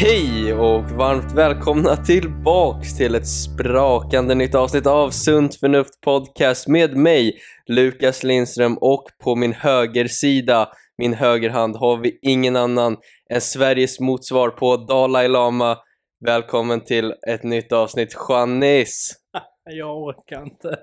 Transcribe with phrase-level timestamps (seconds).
[0.00, 6.96] Hej och varmt välkomna tillbaks till ett sprakande nytt avsnitt av Sunt Förnuft Podcast med
[6.96, 12.96] mig, Lukas Lindström och på min högersida, min högerhand, har vi ingen annan
[13.30, 15.78] än Sveriges motsvar på Dalai Lama.
[16.26, 19.12] Välkommen till ett nytt avsnitt, Janis!
[19.64, 20.76] Jag orkar inte.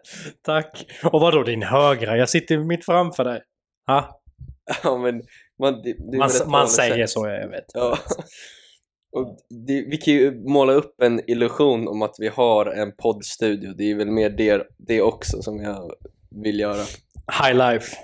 [0.46, 0.86] Tack.
[1.04, 2.18] Och vadå din högra?
[2.18, 3.42] Jag sitter mitt framför dig.
[3.88, 4.22] Ha?
[4.84, 5.22] Ja, men
[5.60, 7.10] man, det, det Man, man säger sätt.
[7.10, 7.66] så, jag vet.
[7.74, 7.98] Ja.
[9.16, 13.74] Och det, vi kan ju måla upp en illusion om att vi har en poddstudio.
[13.74, 15.92] Det är väl mer det, det också som jag
[16.44, 16.84] vill göra.
[17.44, 17.96] High life.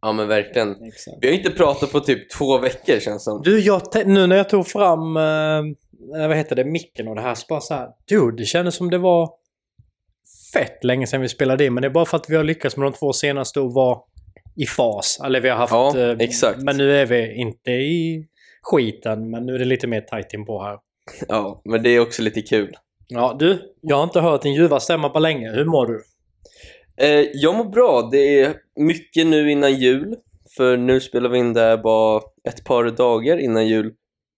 [0.00, 0.76] Ja men verkligen.
[1.20, 3.42] Vi har inte pratat på typ två veckor känns som.
[3.42, 5.62] Du, jag nu när jag tog fram, eh,
[6.28, 8.90] vad heter det, micken och det här, så bara så här, dude, det kändes som
[8.90, 9.30] det var
[10.52, 11.74] fett länge sedan vi spelade in.
[11.74, 13.98] Men det är bara för att vi har lyckats med de två senaste och vara
[14.56, 15.20] i fas.
[15.24, 15.72] Eller vi har haft...
[15.72, 16.62] Ja, eh, exakt.
[16.62, 18.26] Men nu är vi inte i
[18.70, 20.78] skiten, men nu är det lite mer tight in på här.
[21.28, 22.76] Ja, men det är också lite kul.
[23.08, 25.50] Ja, du, jag har inte hört din ljuva stämma på länge.
[25.52, 26.02] Hur mår du?
[27.06, 28.08] Eh, jag mår bra.
[28.12, 30.16] Det är mycket nu innan jul.
[30.56, 33.92] För nu spelar vi in det här bara ett par dagar innan jul.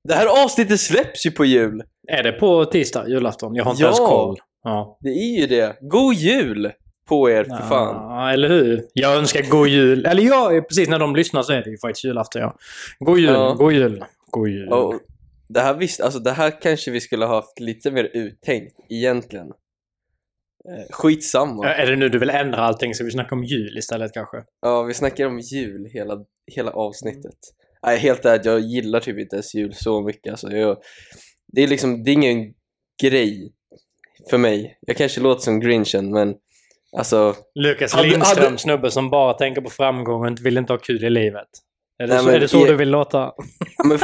[0.09, 1.83] Det här avsnittet släpps ju på jul!
[2.09, 3.55] Är det på tisdag, julafton?
[3.55, 3.87] Jag har inte Ja.
[3.89, 4.37] ens koll.
[4.65, 4.99] Ja.
[5.01, 5.77] Det är ju det.
[5.81, 6.73] God jul
[7.09, 7.95] på er för fan.
[7.95, 8.85] Ja, eller hur?
[8.93, 10.07] Jag önskar god jul.
[10.07, 12.57] Eller ja, precis när de lyssnar så är det ju faktiskt julafton, ja.
[12.99, 13.55] God jul, Ja.
[13.59, 14.69] god jul, god jul.
[14.69, 14.95] Och
[15.49, 19.47] det, här visst, alltså det här kanske vi skulle ha haft lite mer uttänkt egentligen.
[20.69, 21.65] Eh, skitsamma.
[21.67, 24.37] Ja, Är det nu du vill ändra allting så vi snackar om jul istället kanske?
[24.61, 27.39] Ja, vi snackar om jul hela, hela avsnittet.
[27.87, 30.31] Nej, helt ärligt, jag gillar typ inte ens jul så mycket.
[30.31, 30.77] Alltså, jag,
[31.53, 32.55] det är liksom, det är ingen
[33.03, 33.53] grej
[34.31, 34.79] för mig.
[34.81, 36.35] Jag kanske låter som grinchen, men
[36.97, 37.35] alltså...
[37.55, 40.79] Lukas Hade- Lindström, hade- snubbe som bara tänker på framgång och inte vill inte ha
[40.79, 41.49] kul i livet.
[42.03, 43.33] Är det Nej, så, är det så du vill låta?
[43.85, 43.99] Men,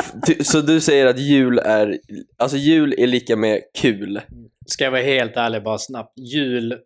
[0.44, 1.98] så du säger att jul är,
[2.38, 4.20] alltså jul är lika med kul?
[4.66, 6.12] Ska jag vara helt ärlig bara snabbt.
[6.34, 6.78] Jul,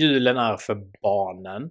[0.00, 1.62] julen är för barnen.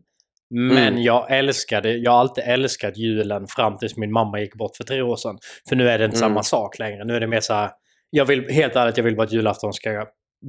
[0.54, 1.02] Men Mm.
[1.02, 5.02] jag älskade, jag har alltid älskat julen fram tills min mamma gick bort för tre
[5.02, 5.38] år sedan.
[5.70, 6.30] För nu är det inte Mm.
[6.30, 7.06] samma sak längre.
[7.06, 7.72] Nu är det mer så här,
[8.10, 10.06] jag vill, helt ärligt, jag vill bara att julafton ska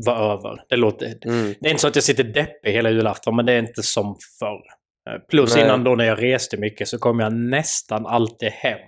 [0.07, 0.65] vara över.
[0.69, 1.55] Det låter, Mm.
[1.61, 4.17] det är inte så att jag sitter deppig hela julafton, men det är inte som
[4.39, 4.63] förr.
[5.11, 5.65] Eh, Plus Nej.
[5.65, 8.79] innan då när jag reste mycket så kom jag nästan alltid hem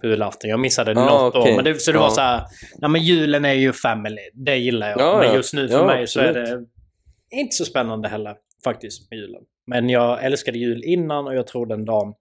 [0.00, 0.50] på julafton.
[0.50, 1.52] Jag missade Ah, något okej.
[1.52, 1.56] år.
[1.56, 2.02] Men det, så det Ja.
[2.02, 2.42] var så här,
[2.78, 4.22] nej men julen är ju family.
[4.34, 5.00] Det gillar jag.
[5.00, 6.48] Ja, men just nu för Ja, mig så är absolut.
[7.30, 9.42] det inte så spännande heller faktiskt med julen.
[9.66, 12.14] Men jag älskade jul innan och jag tror den dagen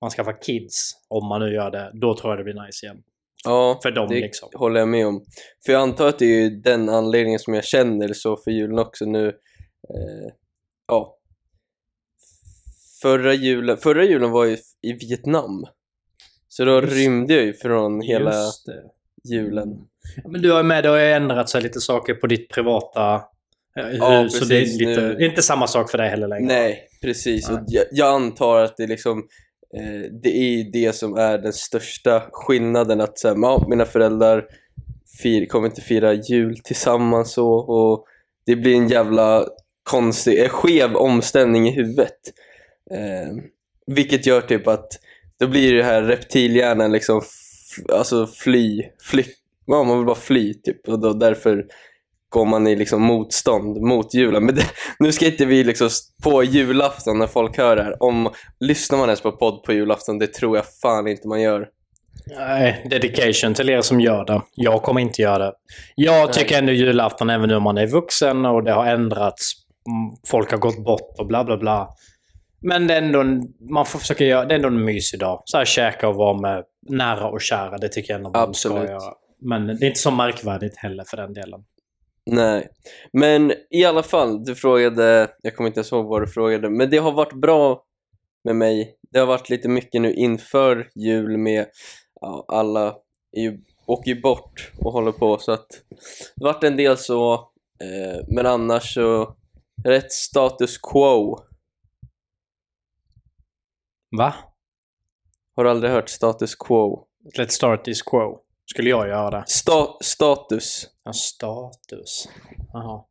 [0.00, 2.96] man skaffar kids, om man nu gör det, då tror jag det blir nice igen.
[3.44, 4.48] Ja, För dem det liksom.
[4.54, 5.24] håller jag med om.
[5.66, 8.78] För jag antar att det är ju den anledningen som jag känner så för julen
[8.78, 9.26] också nu.
[9.28, 10.32] Eh,
[10.88, 11.16] ja.
[13.02, 15.64] Förra julen, förra julen var ju i Vietnam.
[16.48, 18.34] Så då Just- rymde jag ju från hela
[19.28, 19.68] julen.
[20.24, 23.14] Ja, Men du har ju med, har ju ändrat sig lite saker på ditt privata
[23.78, 23.96] eh, hus.
[24.00, 26.46] Ja, så det är lite, nu- inte samma sak för dig heller längre.
[26.46, 27.48] Nej, precis.
[27.48, 27.58] Nej.
[27.58, 29.18] Och jag, jag antar att det liksom
[29.76, 34.44] eh, det är det som är den största skillnaden att här, ja, mina föräldrar
[35.22, 38.04] fir, kommer inte fira jul tillsammans så, och
[38.46, 39.44] det blir en jävla
[39.82, 42.18] konstig, eh, skev omställning i huvudet.
[42.94, 43.44] Eh,
[43.86, 44.88] vilket gör typ att
[45.38, 47.22] då blir det här reptilhjärnan liksom
[47.92, 49.24] alltså fly, fly,
[49.66, 51.64] ja, man vill bara fly typ och då därför
[52.28, 54.44] går man i liksom motstånd mot julen.
[54.44, 54.66] Men det,
[54.98, 55.88] nu ska inte vi liksom
[56.22, 58.30] på julafton när folk hör det här, om,
[58.60, 60.18] lyssnar man ens på podd på julafton?
[60.18, 61.68] Det tror jag fan inte man gör.
[62.36, 64.42] Nej, dedication till er som gör det.
[64.54, 65.52] Jag kommer inte göra det.
[65.94, 69.52] Jag tycker ändå julafton, även nu om man är vuxen och det har ändrats,
[70.26, 71.88] folk har gått bort och bla bla bla.
[72.62, 75.42] Men det är ändå en, man får försöka göra, det är ändå en mysig dag.
[75.44, 78.68] Så här käka och vara med nära och kära, det tycker jag ändå man ska
[78.68, 78.90] Absolut.
[78.90, 79.14] göra.
[79.40, 81.64] Men det är inte så märkvärdigt heller för den delen.
[82.26, 82.68] Nej,
[83.12, 86.90] men i alla fall, du frågade, jag kommer inte ens ihåg vad du frågade, men
[86.90, 87.84] det har varit bra
[88.44, 88.96] med mig.
[89.10, 91.66] Det har varit lite mycket nu inför jul med
[92.20, 92.94] ja, alla
[93.36, 95.66] ju, åker ju bort och håller på så att
[96.36, 97.34] det har varit en del så,
[97.82, 99.36] eh, men annars så
[99.84, 101.38] rätt status quo.
[104.16, 104.34] Va?
[105.56, 107.06] Har du aldrig hört status quo?
[107.38, 108.38] Let's start this quo.
[108.66, 109.44] Skulle jag göra?
[109.46, 110.86] Sta status.
[111.04, 112.28] Ja, status.
[112.72, 113.04] Jaha.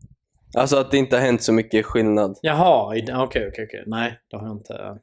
[0.58, 2.38] Alltså att det inte har hänt så mycket skillnad.
[2.42, 3.84] Jaha, okej, okej, okej.
[3.88, 5.00] Nej, det har jag inte.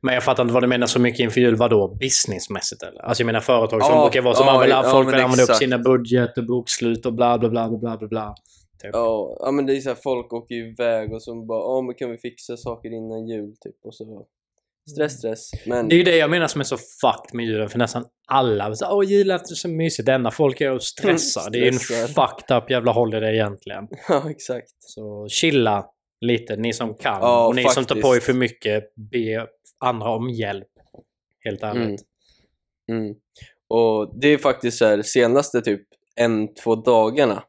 [0.00, 1.56] Men jag fattar inte vad du menar så mycket inför jul.
[1.56, 1.88] Vadå?
[1.88, 3.02] Businessmässigt eller?
[3.02, 5.42] Alltså jag menar företag som Ja, brukar vara som ja, använder, ja, folk vill använda
[5.42, 8.34] upp sina budget och bokslut och bla bla bla bla bla bla.
[8.82, 8.90] Typ.
[8.92, 11.94] Ja, ja men det är så här, folk åker iväg och så bara, ja men
[11.94, 14.26] kan vi fixa saker innan jul typ och så
[14.90, 15.50] Stress, stress.
[15.66, 18.04] Men Det är ju det jag menar som är så fucked med julen, för nästan
[18.26, 21.50] alla säger åh julafton är så mysigt, det enda folk är och stressar.
[21.50, 23.88] Det är ju en fucked up jävla holiday egentligen.
[24.08, 24.70] ja, exakt.
[24.78, 25.86] Så chilla
[26.20, 27.20] lite, ni som kan.
[27.20, 28.26] Ja, och ni som tar på er faktiskt.
[28.26, 29.46] för mycket, be
[29.78, 30.68] andra om hjälp.
[31.44, 32.00] Helt ärligt.
[32.88, 33.02] Mm.
[33.04, 33.14] Mm.
[33.68, 35.82] Och det är faktiskt så här, senaste typ
[36.16, 37.42] en, två dagarna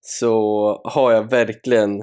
[0.00, 2.02] så har jag verkligen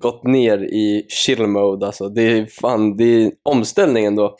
[0.00, 2.08] gått ner i chill mode alltså.
[2.08, 4.36] Det är fan, det är omställningen då.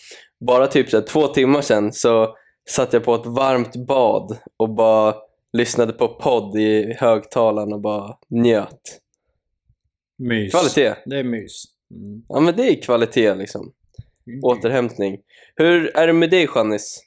[0.46, 2.36] Bara typ så här, två timmar sedan så
[2.68, 5.14] satt jag på ett varmt bad och bara
[5.52, 9.00] lyssnade på podd i högtalaren och bara njöt.
[10.18, 10.52] Mys.
[10.52, 10.94] Kvalitet.
[11.06, 11.64] Det är mys.
[11.90, 12.22] Mm.
[12.28, 13.72] Ja men det är kvalitet liksom.
[14.42, 15.18] Återhämtning.
[15.56, 17.02] Hur är det med dig Janis?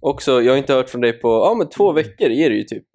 [0.00, 2.64] Också, jag har inte hört från dig på, ja men två veckor är det ju
[2.64, 2.86] typ.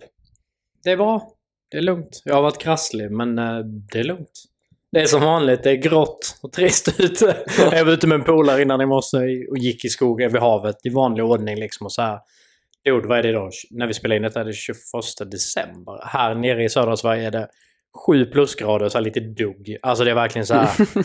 [0.84, 1.32] Det är bra.
[1.72, 2.22] Det är lugnt.
[2.26, 3.60] Jag har varit krasslig, men eh,
[3.92, 4.32] det är lugnt.
[4.94, 5.64] Det är som vanligt.
[5.64, 7.38] Det är grått och trist ute.
[7.72, 9.18] jag var ute med en polare innan i morse
[9.50, 12.20] och gick i skogen vid havet i vanlig ordning liksom och så här.
[12.86, 13.52] Dude, vad är det idag?
[13.72, 14.76] När vi spelar in detta är det 21
[15.32, 16.00] december.
[16.06, 17.48] Här nere i södra Sverige är det
[18.08, 19.78] 7 plusgrader och så lite dugg.
[19.82, 20.70] Alltså det är verkligen så här.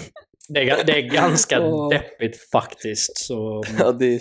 [0.50, 1.88] Det är, det är ganska Åh.
[1.88, 3.18] deppigt faktiskt.
[3.18, 4.20] Så, Ja, det är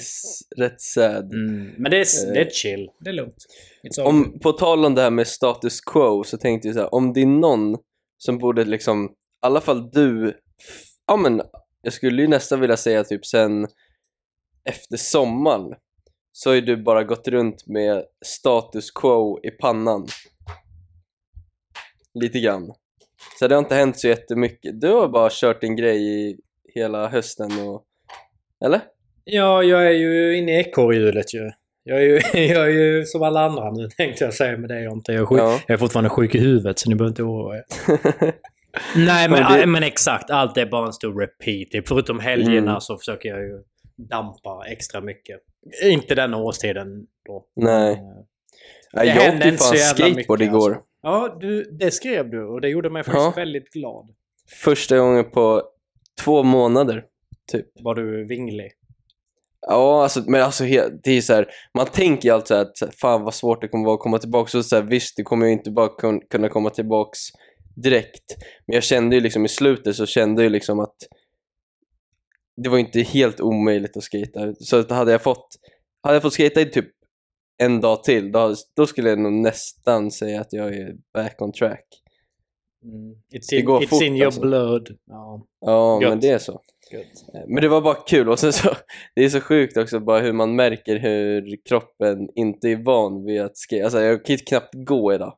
[0.58, 1.34] rätt sad.
[1.34, 2.90] mm, men det är, det är chill.
[3.00, 3.36] Det är lugnt.
[4.02, 7.14] Om, på tal om det här med status quo så tänkte jag så här, om
[7.14, 7.78] det är någon
[8.18, 10.40] som borde liksom, alla fall du,
[11.08, 11.42] ja men
[11.82, 13.68] jag skulle ju nästan vilja säga typ sen
[14.70, 15.76] efter sommaren
[16.32, 20.08] så har ju du bara gått runt med status quo i pannan.
[22.14, 22.74] Lite grann.
[23.40, 24.82] Så det har inte hänt så jättemycket.
[24.82, 26.38] Du har bara kört din grej i
[26.74, 27.84] hela hösten och...
[28.66, 28.82] Eller?
[29.24, 31.52] Ja, jag är ju inne i ekorrhjulet ju.
[31.84, 32.20] Jag är ju,
[32.54, 35.12] jag är ju som alla andra nu tänkte jag säga med det jag inte.
[35.12, 35.40] Jag är, sjuk.
[35.40, 35.60] Ja.
[35.68, 37.64] jag är fortfarande sjuk i huvudet så ni behöver inte oroa er.
[38.96, 41.88] Nej men, det- men exakt, allt är bara en stor repeat.
[41.88, 42.82] Förutom helgerna Mm.
[42.82, 43.64] så försöker jag ju
[44.10, 45.40] dampa extra mycket.
[45.84, 47.46] Inte den årstiden då.
[47.56, 47.92] Nej.
[47.94, 50.70] Eh, Det jag åkte inte så jävla skateboard mycket, igår.
[50.70, 50.84] alltså.
[51.02, 53.34] Ja, du, det skrev du och det gjorde mig faktiskt Ja.
[53.36, 54.10] väldigt glad.
[54.64, 55.64] Första gången på
[56.24, 57.04] två månader,
[57.52, 57.66] typ.
[57.84, 58.72] Var du vinglig?
[59.68, 60.64] Ja, alltså, men alltså
[61.04, 61.48] det är så här,
[61.78, 64.18] man tänker ju alltid så här att fan vad svårt det kommer vara att komma
[64.18, 64.50] tillbaka.
[64.50, 67.20] Så, så här, visst, du kommer ju inte bara kun, kunna komma tillbaks
[67.84, 68.36] direkt.
[68.68, 70.96] Men jag kände ju liksom i slutet så kände jag ju liksom att
[72.64, 74.54] det var inte helt omöjligt att skata.
[74.60, 75.48] Så att hade jag fått,
[76.04, 76.88] hade jag fått skata i typ
[77.64, 81.52] en dag till, då, då skulle jag nog nästan säga att jag är back on
[81.52, 81.86] track.
[82.84, 83.12] Mm.
[83.34, 84.42] It's, Det in, går it's fort, in your alltså.
[84.42, 84.98] blood.
[85.06, 86.10] Ja, Ja, Gött.
[86.10, 86.62] men det är så.
[86.92, 87.48] gött.
[87.48, 88.70] Men det var bara kul och sen så,
[89.16, 93.42] det är så sjukt också bara hur man märker hur kroppen inte är van vid
[93.42, 93.84] att skate.
[93.84, 95.38] Alltså jag kan ju knappt gå idag.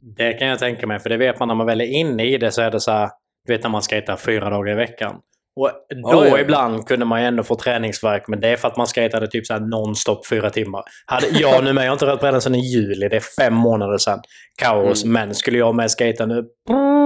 [0.00, 2.38] Det kan jag tänka mig, för det vet man när man väl är inne i
[2.38, 3.10] det så är det så här,
[3.46, 5.16] du vet när man skejtar fyra dagar i veckan.
[5.56, 5.70] Och
[6.12, 6.38] då ja.
[6.38, 9.46] ibland kunde man ju ändå få träningsvärk, men det är för att man skejtade typ
[9.46, 10.82] så här non-stop fyra timmar.
[11.06, 13.54] Hade jag nu med, jag har inte rört brädan sedan i juli, det är fem
[13.54, 14.20] månader sedan.
[14.62, 15.12] Kaos, Mm.
[15.12, 16.44] men skulle jag med skejta nu,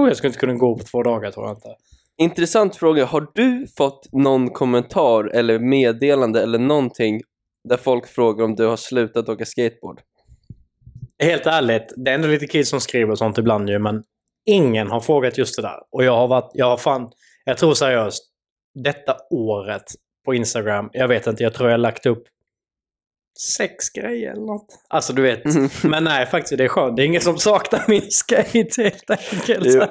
[0.07, 1.69] jag skulle inte kunna gå på två dagar tror jag inte.
[2.17, 7.21] Intressant fråga, har du fått någon kommentar eller meddelande eller någonting
[7.69, 9.99] där folk frågar om du har slutat åka skateboard?
[11.23, 14.03] Helt ärligt, det är ändå lite kids som skriver sånt ibland ju, men
[14.45, 15.79] ingen har frågat just det där.
[15.91, 17.11] Och jag har varit, jag har fan,
[17.45, 18.23] jag tror seriöst,
[18.83, 19.83] detta året
[20.25, 22.23] på Instagram, jag vet inte, jag tror jag har lagt upp
[23.39, 24.67] sex grejer eller något.
[24.89, 25.41] Alltså du vet,
[25.83, 26.97] men nej faktiskt det är skönt.
[26.97, 29.65] Det är ingen som saknar min skate helt enkelt.
[29.65, 29.83] Jo.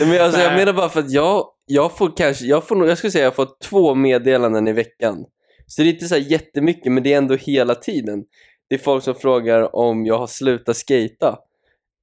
[0.00, 0.56] Men alltså, jag Nej.
[0.56, 3.34] menar bara för att jag, jag får kanske, jag får nog, jag skulle säga jag
[3.34, 5.24] får två meddelanden i veckan.
[5.66, 8.24] Så det är inte så här jättemycket men det är ändå hela tiden.
[8.72, 11.38] Det är folk som frågar om jag har slutat skata.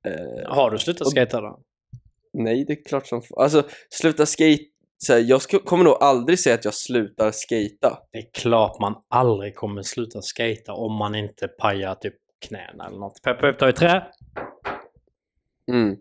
[0.06, 1.60] Eh, Har du slutat Och- skata då?
[2.34, 4.64] Nej, det är klart som Alltså, sluta skate...
[4.98, 8.00] Så här, jag ska, kommer nog aldrig säga att jag slutar skata.
[8.12, 12.16] Det är klart man aldrig kommer sluta skata om man inte pajar typ
[12.48, 13.22] knäna eller något.
[13.24, 14.04] Pepp, pepp, ta i trä.
[15.72, 15.98] Mm.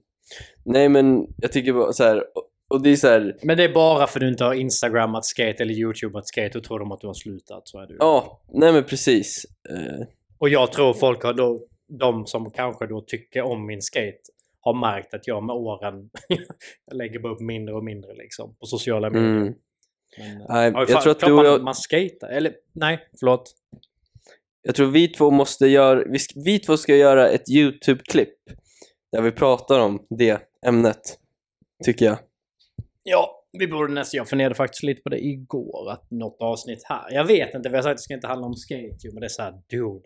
[0.64, 2.24] Nej, men jag tycker bara så här...
[2.70, 3.36] och- det är så här...
[3.42, 6.50] Men det är bara för att du inte har instagrammat skate eller youtubat skate.
[6.52, 7.68] Då tror de att du har slutat.
[7.68, 7.96] Så är det ju.
[8.00, 9.44] Ja, nej men precis.
[9.70, 10.06] Eh,
[10.38, 14.18] Och jag tror folk har då, de som kanske då tycker om min skate,
[14.60, 16.10] har märkt att jag med åren,
[16.86, 19.28] jag lägger bara upp mindre och mindre liksom på sociala medier.
[19.36, 19.54] mm.
[20.18, 22.28] Men, Nej, ja, jag fan, tror att du och jag- man skater.
[22.28, 23.54] Eller nej, förlåt.
[24.62, 26.04] Jag tror vi två måste göra...
[26.08, 28.34] Vi, vi två ska göra ett YouTube-klipp
[29.12, 31.18] där vi pratar om det ämnet,
[31.84, 32.18] tycker jag.
[33.02, 34.18] Ja, vi borde nästan...
[34.18, 37.12] Jag funderade faktiskt lite på det igår, att något avsnitt här.
[37.12, 39.26] Jag vet inte, vi har sagt att det ska inte handla om skate men det
[39.26, 40.04] är så här, dude.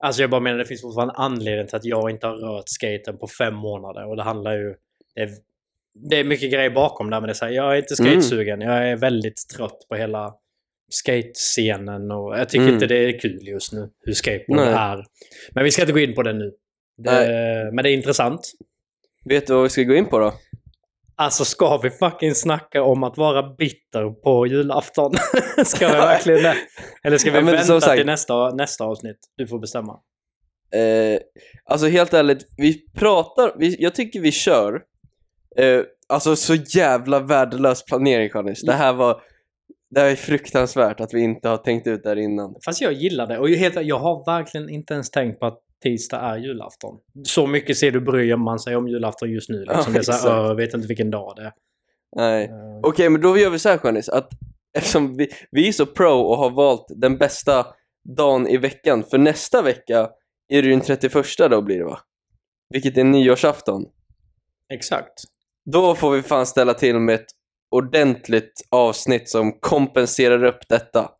[0.00, 3.18] Alltså jag bara menar, det finns fortfarande anledning till att jag inte har rört skaten
[3.18, 4.08] på fem månader.
[4.08, 4.74] Och det handlar ju...
[5.14, 5.30] Det är,
[6.10, 8.12] det är mycket grejer bakom där, men det är så här, jag är inte Mm.
[8.12, 8.60] skatesugen.
[8.60, 10.34] Jag är väldigt trött på hela
[10.90, 12.74] skatescenen och jag tycker Mm.
[12.74, 14.74] inte det är kul just nu hur skateboard Nej.
[14.74, 15.04] är.
[15.52, 16.52] Men vi ska inte gå in på det nu.
[16.96, 18.40] Det, men det är intressant.
[19.24, 20.34] Vet du vad vi ska gå in på då?
[21.18, 25.12] Alltså ska vi fucking snacka om att vara bitter på julafton?
[25.64, 26.56] ska vi verkligen det?
[27.04, 29.18] Eller ska vi Ja, vänta sagt- till nästa, nästa avsnitt?
[29.36, 30.00] Du får bestämma.
[30.74, 31.20] Eh,
[31.64, 34.82] alltså helt ärligt, vi pratar, vi, jag tycker vi kör.
[35.56, 38.62] Eh, alltså så jävla värdelös planering Hannes.
[38.62, 39.20] Det här var,
[39.90, 42.54] det här är fruktansvärt att vi inte har tänkt ut det här innan.
[42.64, 43.38] Fast jag gillar det.
[43.38, 46.98] Och jag, helt, jag har verkligen inte ens tänkt på att tisdag är julafton.
[47.24, 49.58] Så mycket ser du bryr man sig om julafton just nu.
[49.64, 49.84] Liksom.
[49.86, 50.24] Ja, det är så här, exakt.
[50.34, 51.52] "Ö, jag vet inte vilken dag det är.
[52.16, 52.44] Nej.
[52.44, 54.28] Eh, Okej, men då gör vi så här Janis, att
[54.78, 57.66] eftersom vi, vi är så pro och har valt den bästa
[58.16, 60.10] dagen i veckan, för nästa vecka
[60.48, 61.98] är det ju den 31 då blir det va?
[62.70, 63.84] Vilket är nyårsafton.
[64.72, 65.14] Exakt.
[65.72, 67.26] Då får vi fan ställa till med ett
[67.70, 71.10] ordentligt avsnitt som kompenserar upp detta.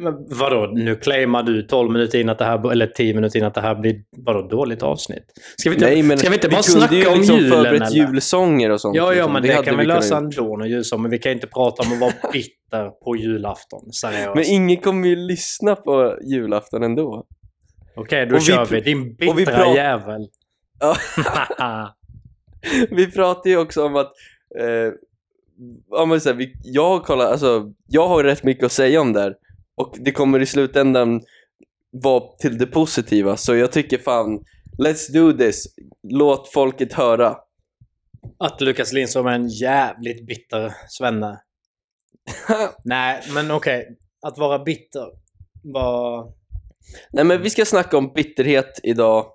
[0.00, 3.44] Men vadå, nu claimar du 12 minuter in att det här, eller 10 minuter in
[3.44, 5.24] att det här blir vadå, dåligt avsnitt?
[5.56, 7.50] Ska vi inte, Nej, men ska vi inte bara kunde snacka ju om liksom julen
[7.52, 7.96] förberett eller?
[7.96, 8.96] julsånger och sånt.
[8.96, 9.32] Ja, ja, liksom.
[9.32, 11.02] men det, hade kan vi lösa ändå när julsång.
[11.02, 13.92] Men vi kan inte prata om att vara bitter på julafton.
[13.92, 14.34] Seriöst.
[14.34, 17.26] Men ingen kommer ju lyssna på julafton ändå.
[17.96, 18.80] Okej, då och vi kör vi.
[18.80, 20.28] Din och vi bittra pratar- jävel.
[22.90, 24.12] Vi pratar ju också om att
[24.58, 24.92] eh,
[26.20, 29.34] så här, vi, jag, kollar, alltså, jag har rätt mycket att säga om det här
[29.76, 31.22] och det kommer i slutändan
[32.02, 33.36] vara till det positiva.
[33.36, 34.44] Så jag tycker fan
[34.78, 35.66] let's do this.
[36.02, 37.36] Låt folket höra.
[38.38, 41.40] Att Lukas Lindström är en jävligt bitter svenne.
[42.84, 43.98] Nej, men okej.
[44.26, 45.06] Att vara bitter
[45.62, 46.32] var...
[47.12, 49.26] Nej men vi ska snacka om bitterhet idag.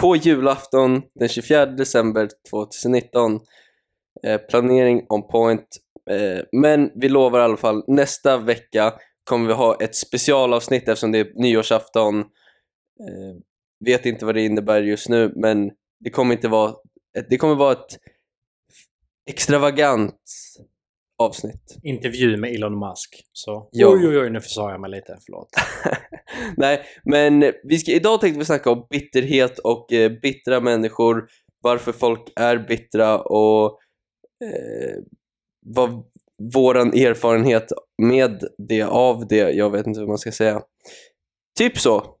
[0.00, 3.40] På julafton den 24 december 2019
[4.26, 5.66] eh, planering on point.
[6.10, 8.94] Eh, men vi lovar i alla fall nästa vecka
[9.26, 13.36] kommer vi ha ett specialavsnitt eftersom det är nyårsafton eh,
[13.84, 15.70] vet inte vad det innebär just nu men
[16.04, 16.74] det kommer inte vara
[17.18, 17.98] ett, det kommer vara ett
[19.30, 20.20] extravagant
[21.18, 23.22] avsnitt intervju med Elon Musk.
[23.32, 23.88] Så Ja.
[23.88, 25.18] oj, oj, oj, nu försade jag mig lite.
[25.26, 25.48] Förlåt.
[26.56, 31.28] Nej, men vi ska, idag tänkte vi snacka om bitterhet och eh, bittra människor,
[31.62, 33.78] varför folk är bittra och
[34.44, 35.02] eh,
[35.66, 36.04] vad
[36.54, 37.72] våran erfarenhet
[38.02, 40.62] med det, av det, jag vet inte hur man ska säga.
[41.58, 42.16] Typ så.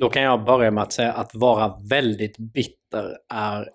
[0.00, 3.68] Då kan jag börja med att säga att vara väldigt bitter är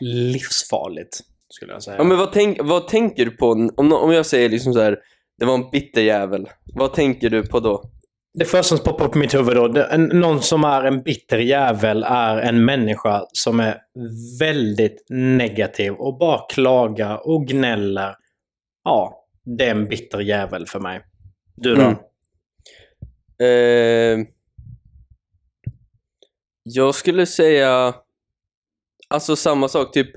[0.00, 1.20] livsfarligt.
[1.48, 1.96] Skulle jag säga.
[1.96, 4.98] Ja, men vad, tänk, vad tänker du på om, om jag säger liksom så här,
[5.38, 6.48] det var en bitter jävel.
[6.74, 7.90] Vad tänker du på då?
[8.38, 11.02] Det första som poppar upp i mitt huvud då, det, en, någon som är en
[11.02, 13.78] bitter jävel är en människa som är
[14.40, 18.14] väldigt negativ och bara klagar och gnäller.
[18.84, 21.04] Ja, det är en bitter jävel för mig.
[21.56, 21.82] Du då?
[21.82, 21.96] Mm.
[23.40, 24.26] Eh,
[26.62, 27.94] jag skulle säga
[29.08, 30.10] alltså samma sak, typ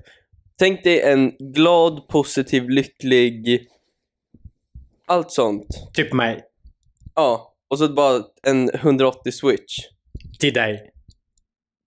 [0.55, 3.67] tänk dig en glad, positiv, lycklig
[5.05, 5.67] allt sånt.
[5.93, 6.43] Typ mig.
[7.15, 9.79] Ja, och så bara en 180 switch
[10.39, 10.91] Till dig.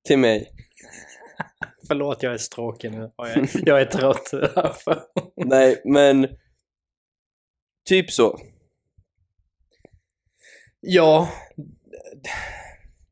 [0.06, 0.52] till mig.
[1.88, 3.10] Förlåt, jag är stråkig nu.
[3.16, 4.30] Jag är, jag är trött.
[5.36, 6.28] Nej, men
[7.86, 8.38] typ så.
[10.80, 11.28] ja,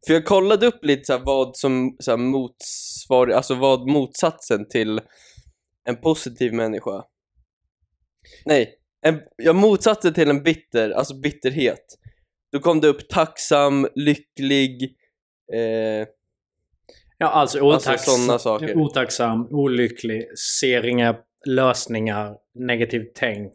[0.07, 5.01] För jag kollade upp lite så vad som så motsvar, alltså vad motsatsen till
[5.85, 7.05] en positiv människa.
[8.45, 8.75] Nej,
[9.07, 11.85] en, jag motsatsen till en bitter, alltså bitterhet.
[12.53, 14.97] Då kom det upp tacksam, lycklig,
[15.53, 16.07] eh,
[17.19, 18.77] ja alltså, Alltså, otax, sådana saker.
[18.79, 21.17] otacksam, olycklig, ser inga
[21.47, 23.53] lösningar, negativt tänk.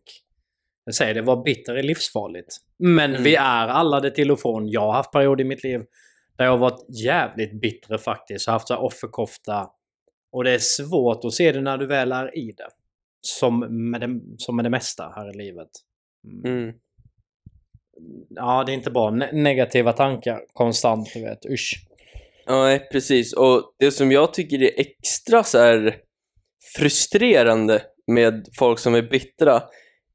[0.90, 2.58] Jag säger det, var bitter är livsfarligt.
[2.80, 3.24] Men Mm.
[3.24, 4.68] vi är alla det till och från.
[4.68, 5.82] Jag har haft perioder i mitt liv
[6.38, 8.48] där jag har varit jävligt bitter faktiskt.
[8.48, 9.70] Jag har haft så offerkofta.
[10.32, 12.68] Och det är svårt att se det när du väl är i det.
[13.22, 13.60] Som
[13.92, 15.70] med det, som med det mesta här i livet.
[16.46, 16.64] Mm.
[16.64, 16.76] mm.
[18.30, 19.10] Ja, det är inte bra.
[19.10, 21.46] Ne- negativa tankar konstant, du vet.
[21.46, 21.86] Usch.
[22.46, 23.34] Ja, nej, precis.
[23.34, 25.98] Och det som jag tycker är extra så här
[26.78, 29.64] frustrerande med folk som är bittra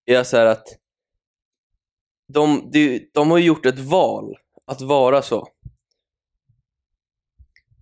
[0.07, 0.65] är så att
[2.33, 4.35] de, de, de har gjort ett val
[4.67, 5.49] att vara så.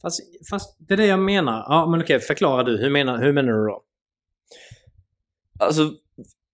[0.02, 1.64] Fast, fast det är det jag menar.
[1.68, 2.78] Ja, men okej, förklara du.
[2.78, 3.82] Hur menar, hur menar du då?
[5.58, 5.90] Alltså,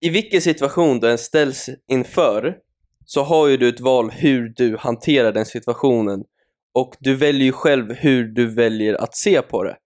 [0.00, 2.58] i vilken situation du än ställs inför
[3.04, 6.24] så har ju du ett val hur du hanterar den situationen
[6.74, 9.76] och du väljer ju själv hur du väljer att se på det.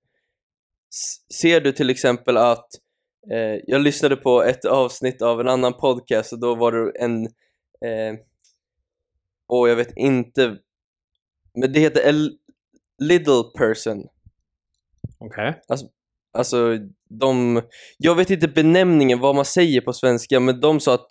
[0.94, 2.66] S- ser du till exempel att
[3.30, 7.28] eh, jag lyssnade på ett avsnitt av en annan podcast och då var det en,
[7.84, 8.18] Eh,
[9.46, 10.56] och jag vet inte,
[11.54, 12.30] men det heter a
[12.98, 14.06] little person.
[15.18, 15.62] Okej.
[16.32, 17.62] Alltså, de,
[17.98, 21.08] jag vet inte benämningen, vad man säger på svenska, men de sa att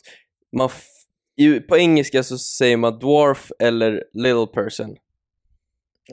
[0.58, 0.70] man
[1.36, 4.98] i, på engelska så säger man dwarf eller little person.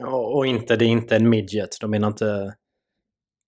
[0.01, 1.77] Och, och inte, det är inte en midget.
[1.81, 2.55] De menar inte...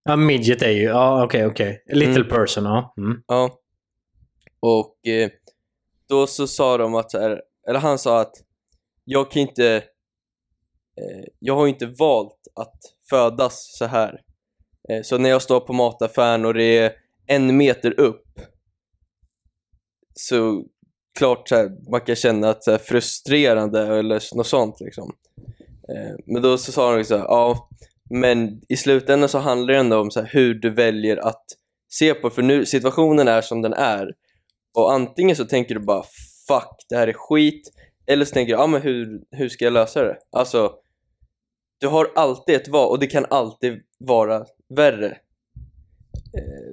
[0.03, 0.83] Ja, midget är ju...
[0.83, 1.83] Ja, okej, okej.
[1.89, 2.29] A Little Mm.
[2.29, 2.93] person, ja.
[2.97, 3.21] Mm.
[3.27, 3.49] Ja.
[4.59, 5.29] Och eh,
[6.09, 8.33] då så sa de att, eller han sa att
[9.05, 9.75] jag kan inte,
[11.01, 12.79] eh, jag har inte valt att
[13.09, 14.21] födas så här.
[14.89, 16.93] Eh, så när jag står på mataffären och det är
[17.27, 18.39] en meter upp
[20.13, 20.63] så
[21.17, 25.15] klart så här, man kan känna att så här, frustrerande eller något sånt liksom.
[25.89, 27.69] Eh, men då så sa de så här, ja,
[28.11, 31.45] men i slutändan så handlar det ändå om så här, hur du väljer att
[31.89, 34.13] se på, för nu situationen är som den är.
[34.77, 36.03] Och antingen så tänker du bara
[36.47, 37.71] fuck, det här är skit.
[38.07, 40.17] Eller så tänker du, ja men hur, hur ska jag lösa det?
[40.31, 40.73] Alltså,
[41.79, 45.17] du har alltid ett val och det kan alltid vara värre.
[46.37, 46.71] Eh,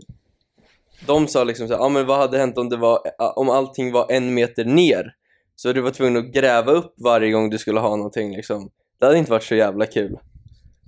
[1.06, 3.50] de sa liksom så här, ja men vad hade hänt om det var, eh, om
[3.50, 5.14] allting var en meter ner?
[5.56, 8.70] Så du var tvungen att gräva upp varje gång du skulle ha någonting liksom.
[9.00, 10.18] Det hade inte varit så jävla kul.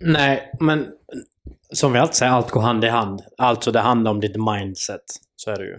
[0.00, 0.92] Nej, men
[1.72, 3.22] som vi alltid säger, allt går hand i hand.
[3.36, 5.04] Alltså det handlar om ditt mindset.
[5.36, 5.78] Så är det ju.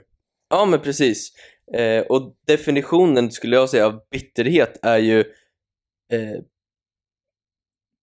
[0.49, 1.31] Ja, men precis.
[1.77, 5.19] Eh, och definitionen skulle jag säga av bitterhet är ju
[6.13, 6.39] eh,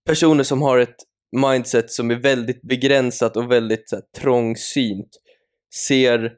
[0.06, 0.96] personer som har ett
[1.36, 5.10] mindset som är väldigt begränsat och väldigt så här, trångsynt.
[5.86, 6.32] Ser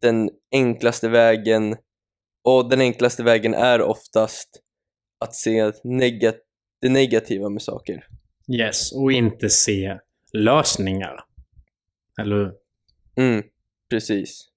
[0.00, 1.76] den enklaste vägen
[2.44, 4.60] och den enklaste vägen är oftast
[5.24, 6.36] att se negat
[6.80, 8.06] det negativa med saker.
[8.52, 9.98] Yes, och inte se
[10.32, 11.20] lösningar.
[12.20, 12.52] Eller hur?
[13.16, 13.42] Mm,
[13.90, 14.48] precis.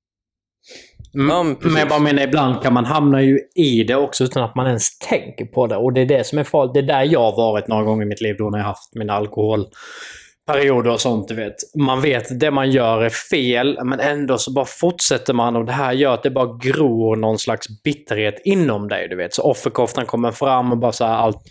[1.12, 1.72] Ja, men precis.
[1.72, 4.68] men jag bara menar, ibland kan man hamna ju i det också utan att man
[4.68, 5.76] ens tänker på det.
[5.76, 6.74] Och det är det som är farligt.
[6.74, 8.96] Det är där jag har varit några gånger i mitt liv då när jag haft
[8.96, 11.56] mina alkoholperioder och sånt, du vet.
[11.76, 15.72] Man vet det man gör är fel, men ändå så bara fortsätter man och det
[15.72, 19.34] här gör att det bara gror någon slags bitterhet inom dig, du vet.
[19.34, 21.42] Så offerkoftan kommer fram och bara så här allt...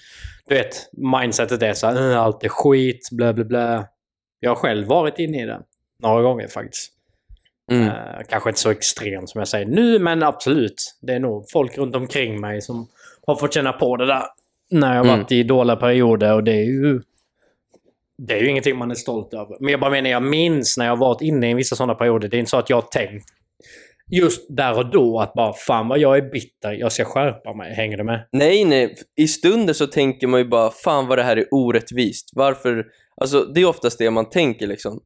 [0.48, 3.86] Du vet, mindsetet är så här, "Äh, allt är skit, blä blä blä.
[4.40, 5.60] Jag har själv varit inne i det.
[6.02, 6.92] Några gånger faktiskt.
[7.72, 7.88] Mm.
[7.88, 7.94] Eh,
[8.28, 10.96] kanske inte så extremt som jag säger nu, men absolut.
[11.02, 12.88] Det är nog folk runt omkring mig som
[13.26, 14.22] har fått känna på det där
[14.70, 15.18] när jag har Mm.
[15.18, 17.00] varit i dåliga perioder och det är ju...
[18.22, 19.56] Det är ju ingenting man är stolt över.
[19.60, 22.28] Men jag bara menar, jag minns när jag har varit inne i vissa sådana perioder.
[22.28, 23.28] Det är inte så att jag har tänkt
[24.10, 27.74] just där och då att bara fan vad jag är bitter, jag ska skärpa mig.
[27.74, 28.28] Hänger du med?
[28.32, 28.94] Nej, nej.
[29.16, 32.30] I stunden så tänker man ju bara fan vad det här är orättvist.
[32.32, 32.86] Varför?
[33.20, 35.00] Alltså, det är oftast det man tänker liksom.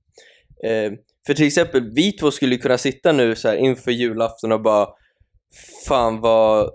[0.64, 0.92] Eh,
[1.26, 4.62] för till exempel, vi två skulle ju kunna sitta nu så här inför julafton och
[4.62, 4.88] bara
[5.86, 6.70] fan vad,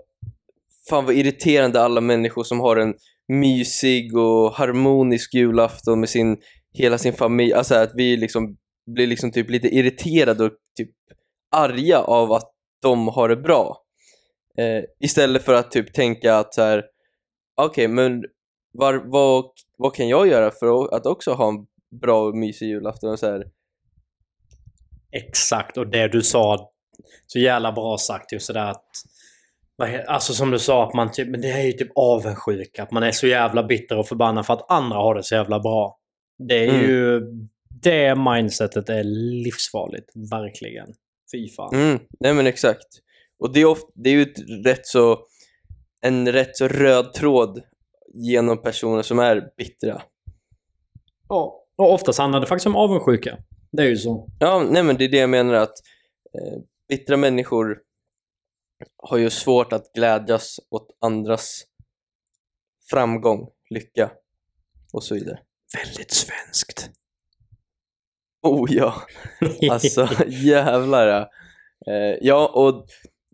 [0.88, 2.94] fan vad irriterande alla människor som har en
[3.28, 6.36] mysig och harmonisk julafton med sin,
[6.74, 7.52] hela sin familj.
[7.52, 8.56] Alltså att vi liksom
[8.94, 10.90] blir liksom typ lite irriterade och typ
[11.56, 13.82] arga av att de har det bra.
[14.58, 16.84] Eh, istället för att typ tänka att så här,
[17.60, 18.24] okej men
[18.72, 19.44] var, vad,
[19.78, 21.66] vad kan jag göra för att också ha en
[22.00, 23.10] bra och mysig julafton?
[23.10, 23.44] Och så här,
[25.12, 26.70] Exakt, och det du sa,
[27.26, 28.86] så jävla bra sagt just sådär att
[29.76, 32.82] vad he- Alltså som du sa, att man typ, men det är ju typ avundsjuka.
[32.82, 35.60] Att man är så jävla bitter och förbannad för att andra har det så jävla
[35.60, 35.98] bra.
[36.48, 36.80] Det är Mm.
[36.90, 37.20] ju...
[37.82, 39.04] Det mindsetet är
[39.44, 40.10] livsfarligt.
[40.30, 40.86] Verkligen.
[41.32, 41.74] Fy fan.
[41.74, 42.86] mm, nej men exakt.
[43.38, 45.18] Och det är, ofta, det är ju ett rätt så,
[46.00, 47.62] en rätt så röd tråd
[48.14, 50.02] genom personer som är bittra.
[51.28, 51.64] Ja.
[51.76, 53.38] Och oftast handlar det faktiskt om avundsjuka.
[53.72, 54.28] Det är ju så.
[54.40, 55.74] Ja, nej men det är det jag menar att
[56.34, 57.78] eh, bittra människor
[58.96, 61.64] har ju svårt att glädjas åt andras
[62.90, 64.10] framgång, lycka
[64.92, 65.38] och så vidare.
[65.84, 66.90] Väldigt svenskt.
[68.42, 69.02] Oh ja,
[69.70, 71.30] alltså jävlar ja.
[71.86, 72.86] Eh, ja, och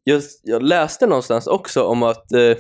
[0.04, 2.56] just, jag läste någonstans också om att eh,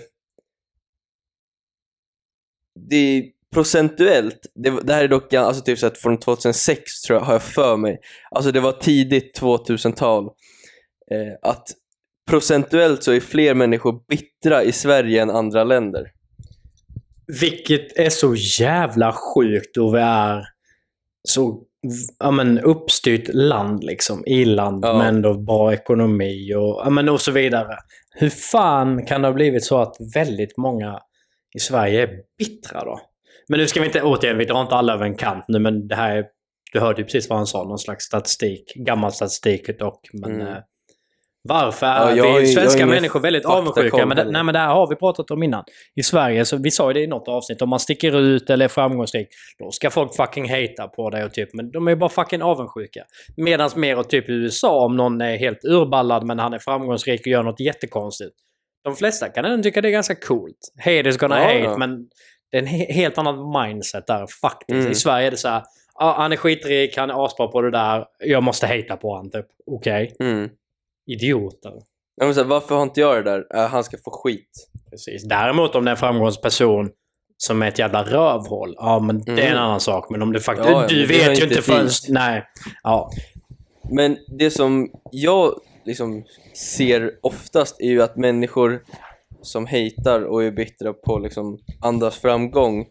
[2.90, 7.24] det procentuellt, det, det här är dock alltså typ så att från 2006 tror jag,
[7.24, 10.24] har jag för mig, alltså det var tidigt 2000-tal,
[11.10, 11.68] eh, att
[12.30, 16.10] procentuellt så är fler människor bittra i Sverige än andra länder.
[17.40, 20.44] Vilket är så jävla sjukt då vi är
[21.28, 21.62] så
[22.18, 24.22] ja, men, uppstyrt land liksom.
[24.26, 24.98] I-land Ja.
[24.98, 27.76] med ändå bra ekonomi och, ja, men, och så vidare.
[28.16, 30.98] Hur fan kan det ha blivit så att väldigt många
[31.56, 33.00] i Sverige är bittra då?
[33.48, 35.88] Men nu ska vi inte, återigen, vi drar inte alla över en kant nu, men
[35.88, 36.24] det här är,
[36.72, 38.72] du hörde ju precis vad han sa, någon slags statistik.
[38.76, 40.54] Gammal statistik dock, men Mm.
[41.48, 44.06] Varför Ja, är har vi jag svenska människor väldigt avundsjuka?
[44.06, 45.64] Men nej, men det här har vi pratat om innan.
[45.94, 48.64] I Sverige, så vi sa ju det i något avsnitt, om man sticker ut eller
[48.64, 49.28] är framgångsrik,
[49.58, 52.42] då ska folk fucking hata på dig och typ, men de är ju bara fucking
[52.42, 53.04] avundsjuka.
[53.36, 57.26] Medan mer åt typ USA, om någon är helt urballad men han är framgångsrik och
[57.26, 58.34] gör något jättekonstigt.
[58.84, 60.58] De flesta kan ändå tycka det är ganska coolt.
[60.78, 61.76] Hate is gonna Ja, hate, ja.
[61.76, 61.98] men
[62.50, 64.78] det är en he- helt annat mindset där faktiskt.
[64.78, 64.92] Mm.
[64.92, 65.62] I Sverige är det så här,
[65.94, 69.30] ah, han är skitrik, han är asbra på det där, jag måste hata på han
[69.30, 69.46] typ.
[69.70, 70.16] Okej.
[70.20, 70.48] Mm.
[71.06, 71.72] Idioter.
[72.16, 73.46] Ja, men så varför har inte jag det där?
[73.54, 74.68] Äh, han ska få skit.
[74.90, 75.24] Precis.
[75.28, 76.90] Däremot om det är en framgångsperson
[77.36, 79.58] som är ett jävla rövhål, ja men det är en Mm.
[79.62, 80.10] annan sak.
[80.10, 80.68] Men om det faktiskt...
[80.70, 81.88] Ja, du vet ju inte förrän...
[82.08, 82.44] Nej.
[82.82, 83.10] Ja.
[83.90, 86.24] Men det som jag liksom
[86.74, 88.82] ser oftast är ju att människor
[89.42, 92.86] som hatar och är bittra på liksom andras framgång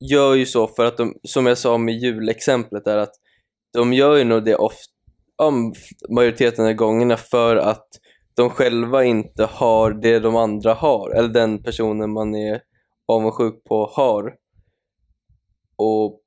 [0.00, 3.12] gör ju så för att de, som jag sa med julexemplet, är att
[3.72, 4.93] de gör ju nog det ofta,
[5.36, 5.74] om
[6.08, 7.88] majoriteten av gångerna för att
[8.36, 12.60] de själva inte har det de andra har, eller den personen man är
[13.06, 14.34] avundsjuk på har.
[15.76, 16.20] Och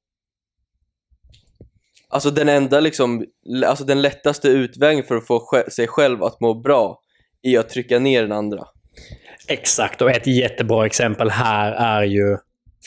[2.10, 3.26] Alltså den enda liksom,
[3.66, 7.00] alltså den lättaste utvägen för att få sig själv att må bra
[7.42, 8.68] är att trycka ner den andra.
[9.48, 10.02] Exakt.
[10.02, 12.38] Och ett jättebra exempel här är ju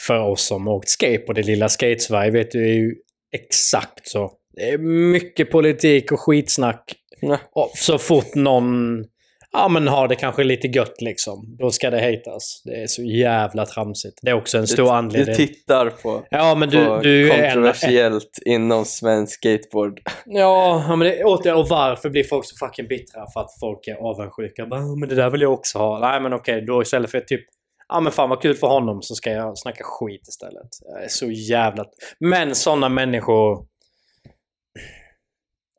[0.06, 2.94] för oss som åkt skate på det lilla skate-Sverige vet du är ju
[3.32, 4.32] exakt så.
[4.60, 4.78] Det är
[5.12, 6.94] mycket politik och skitsnack.
[7.22, 7.38] Nej.
[7.52, 9.04] Och så fort någon
[9.52, 12.62] ja, men har det kanske lite gött liksom, då ska det hatas.
[12.64, 14.18] Det är så jävla tramsigt.
[14.22, 15.26] Det är också en stor Du, anledning.
[15.36, 20.00] du tittar på, Ja, men du, på du är en, kontroversiellt inom svensk skateboard.
[20.26, 23.24] Ja, men det, återigen, och varför blir folk så fucking bittra?
[23.34, 24.66] För att folk är avundsjuka.
[24.66, 25.98] Bara, "Ja, men det där vill jag också ha.
[25.98, 27.44] Nej, men okej, då istället för typ
[27.92, 30.68] Ja men fan vad kul för honom så ska jag snacka skit istället.
[30.92, 31.84] Jag är så jävla...
[32.20, 33.69] Men sådana människor...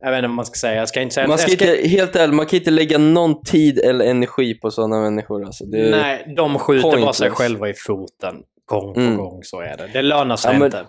[0.01, 0.75] Jag vet inte vad man ska säga.
[0.75, 1.27] Jag ska inte säga...
[1.27, 5.01] Man ska inte, helt ärligt, man kan inte lägga någon tid eller energi på sådana
[5.01, 5.45] människor.
[5.45, 5.63] Alltså.
[5.67, 7.17] Nej, de skjuter bara pointless.
[7.17, 8.35] sig själva i foten.
[8.65, 9.17] Gång på Mm.
[9.17, 9.89] gång, så är det.
[9.93, 10.85] Det lönar sig Ja, men- inte.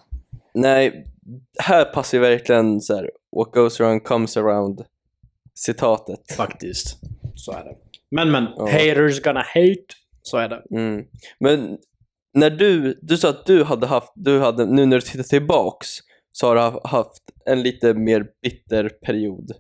[0.55, 1.07] nej,
[1.59, 4.85] här passar ju verkligen så här, what goes around comes around
[5.55, 6.33] citatet.
[6.37, 6.97] Faktiskt.
[7.35, 7.75] Så är det.
[8.11, 8.65] Men men, Ja.
[8.65, 9.95] haters gonna hate.
[10.23, 10.63] Så är det.
[10.79, 11.05] Mm.
[11.41, 11.79] Men
[12.35, 15.89] när du, du sa att du hade haft, du hade, nu när du tittar tillbaks,
[16.33, 19.51] så har du ha- haft en lite mer bitter period.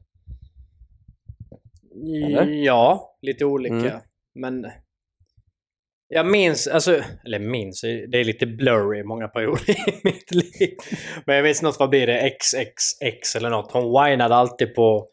[2.26, 2.46] Eller?
[2.46, 3.74] Ja, lite olika.
[3.74, 4.00] Mm.
[4.34, 4.66] Men
[6.08, 10.76] jag minns, alltså, eller minns, det är lite blurry många perioder i mitt liv.
[11.26, 13.72] Men jag minns något, vad blir det, XXX eller något.
[13.72, 15.08] Hon whinade alltid på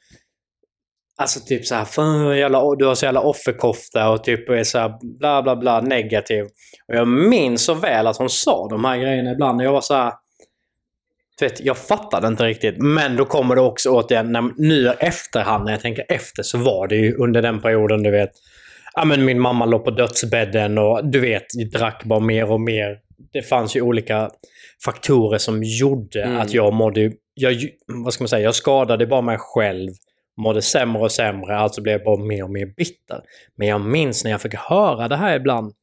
[1.22, 4.80] Alltså typ så här, fan jävla, du har så jävla offerkofta och typ är så
[4.80, 6.44] här bla bla bla negativ.
[6.88, 9.82] Och jag minns så väl att hon sa de här grejerna ibland och jag var
[9.82, 10.14] så här.
[11.42, 12.76] Vet, jag fattade inte riktigt.
[12.78, 16.88] Men då kommer det också återigen, när, nu efterhand när jag tänker efter så var
[16.88, 18.32] det ju under den perioden du vet.
[18.94, 22.62] Ja men min mamma låg på dödsbädden och du vet, jag drack bara mer och
[22.62, 22.98] mer.
[23.34, 24.30] Det fanns ju olika
[24.86, 26.38] faktorer som gjorde Mm.
[26.38, 27.56] att jag mådde, jag,
[27.88, 29.92] vad ska man säga, jag skadade bara mig själv.
[30.38, 33.22] Mådde sämre och sämre, alltså blev jag bara mer och mer bitter.
[33.56, 35.74] Men jag minns när jag fick höra det här ibland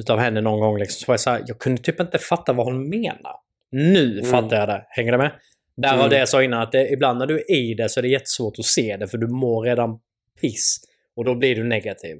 [0.00, 2.52] utav henne någon gång, liksom, så var jag så här, jag kunde typ inte fatta
[2.52, 3.34] vad hon menar.
[3.70, 4.24] Nu Mm.
[4.30, 4.84] fattar jag det.
[4.88, 5.30] Hänger du med?
[5.76, 6.10] Därav Mm.
[6.10, 8.08] det jag sa innan, att det, ibland när du är i det så är det
[8.08, 9.98] jättesvårt att se det, för du mår redan
[10.40, 10.76] piss.
[11.16, 12.18] Och då blir du negativ.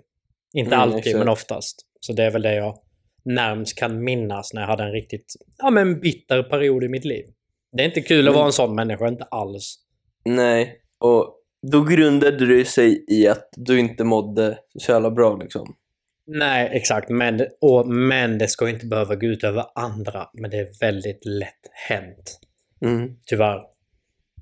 [0.55, 1.19] Inte Mm, alltid, exakt.
[1.19, 1.87] men oftast.
[2.01, 2.79] Så det är väl det jag
[3.25, 7.25] närmst kan minnas när jag hade en riktigt ja, men bitter period i mitt liv.
[7.73, 9.77] Det är inte kul att Men- vara en sån människa, inte alls.
[10.25, 11.37] Nej, och
[11.73, 15.75] då grundade det sig i att du inte mådde så jävla bra liksom.
[16.27, 17.09] Nej, exakt.
[17.09, 20.29] Men, och, men det ska inte behöva gå ut över andra.
[20.33, 22.41] Men det är väldigt lätt hänt.
[22.85, 23.17] Mm.
[23.27, 23.61] Tyvärr.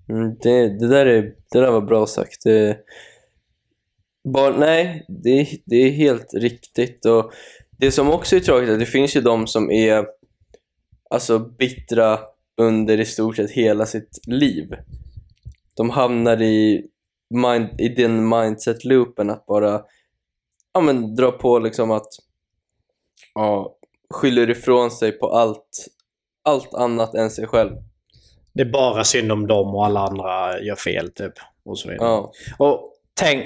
[0.09, 2.45] Mm, det, det, där är, det där var bra sagt.
[2.45, 2.79] Det,
[4.25, 7.07] bara, nej, det, det är helt riktigt.
[7.07, 7.33] Och
[7.71, 10.07] det som också är tråkigt är att det finns ju de som är
[11.11, 12.19] alltså bittra
[12.61, 14.75] under i stort sett hela sitt liv.
[15.77, 16.87] De hamnar i,
[17.35, 19.83] mind, i den mindset-loopen att bara
[20.75, 22.09] ja, men, dra på liksom att
[23.35, 23.77] ja,
[24.15, 25.87] skyller ifrån sig på allt,
[26.45, 27.73] allt annat än sig själv.
[28.53, 31.33] Det är bara synd om dem och alla andra gör fel, typ.
[31.65, 32.09] Och så vidare.
[32.09, 32.33] Ja.
[32.59, 33.45] Och tänk,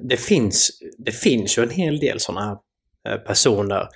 [0.00, 2.56] det, finns, det finns ju en hel del sådana här
[3.14, 3.88] eh, personer.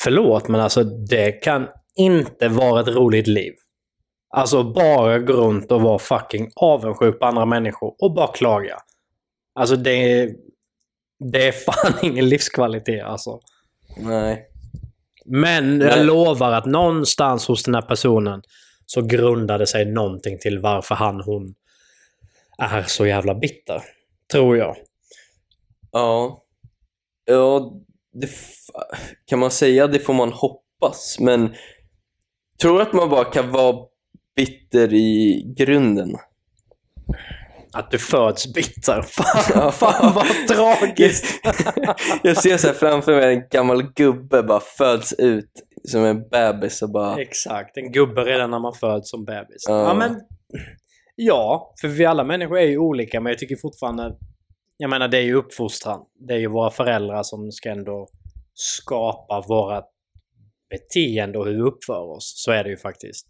[0.00, 3.52] Förlåt, men alltså det kan inte vara ett roligt liv.
[4.34, 8.78] Alltså bara gå runt och vara fucking avundsjuk på andra människor och bara klaga.
[9.54, 10.30] Alltså det
[11.22, 13.40] det är fan ingen livskvalitet alltså.
[13.96, 14.48] Nej.
[15.24, 15.88] Men Nej.
[15.88, 18.42] jag lovar att någonstans hos den här personen
[18.86, 21.54] så grundade sig någonting till varför han, hon
[22.58, 23.82] är så jävla bitter.
[24.32, 24.76] Tror jag.
[25.92, 26.44] Ja.
[27.24, 27.72] Ja,
[28.12, 28.28] det
[29.26, 31.54] kan man säga det får man hoppas, men
[32.60, 33.86] tror att man bara kan vara
[34.36, 36.16] bitter i grunden?
[37.74, 39.02] Att du föds bitter.
[39.06, 39.70] Fan, Ja.
[39.70, 41.40] fan vad tragiskt.
[42.22, 45.50] Jag ser så framför mig en gammal gubbe bara föds ut
[45.88, 47.20] som en bebis och bara...
[47.22, 49.64] Exakt, en gubbe redan när man föds som bebis.
[49.68, 49.88] Ja.
[49.88, 50.20] Ja, men...
[51.16, 54.16] Ja, för vi alla människor är ju olika, men jag tycker fortfarande...
[54.76, 56.00] Jag menar, det är ju uppfostran.
[56.28, 58.08] Det är ju våra föräldrar som ska ändå
[58.54, 59.82] skapa våra
[60.70, 62.32] beteende och hur vi uppför oss.
[62.36, 63.26] Så är det ju faktiskt.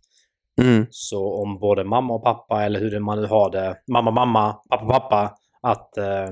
[0.61, 0.87] Mm.
[0.91, 4.87] Så om både mamma och pappa, eller hur man nu har det, mamma, mamma, pappa,
[4.87, 6.29] pappa, att eh,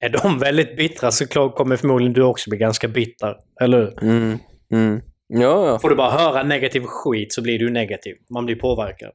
[0.00, 3.36] är de väldigt bittra så kommer förmodligen du också bli ganska bitter.
[3.60, 4.02] Eller hur?
[4.02, 4.38] Mm.
[4.72, 5.00] Mm.
[5.28, 5.78] Ja, ja.
[5.78, 8.16] Får du bara höra negativ skit så blir du negativ.
[8.30, 9.12] Man blir påverkad.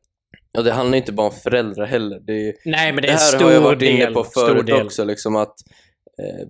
[0.52, 2.20] ja, det handlar inte bara om föräldrar heller.
[2.20, 3.90] Det, är, Nej, men det det här har jag varit del.
[3.90, 5.56] inne på förut också, liksom att
[6.20, 6.48] eh,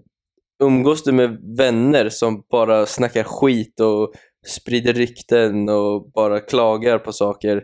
[0.63, 4.13] umgås du med vänner som bara snackar skit och
[4.45, 7.63] sprider rykten och bara klagar på saker,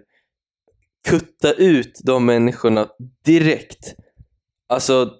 [1.07, 2.89] kutta ut de människorna
[3.25, 3.95] direkt.
[4.67, 5.13] Alltså,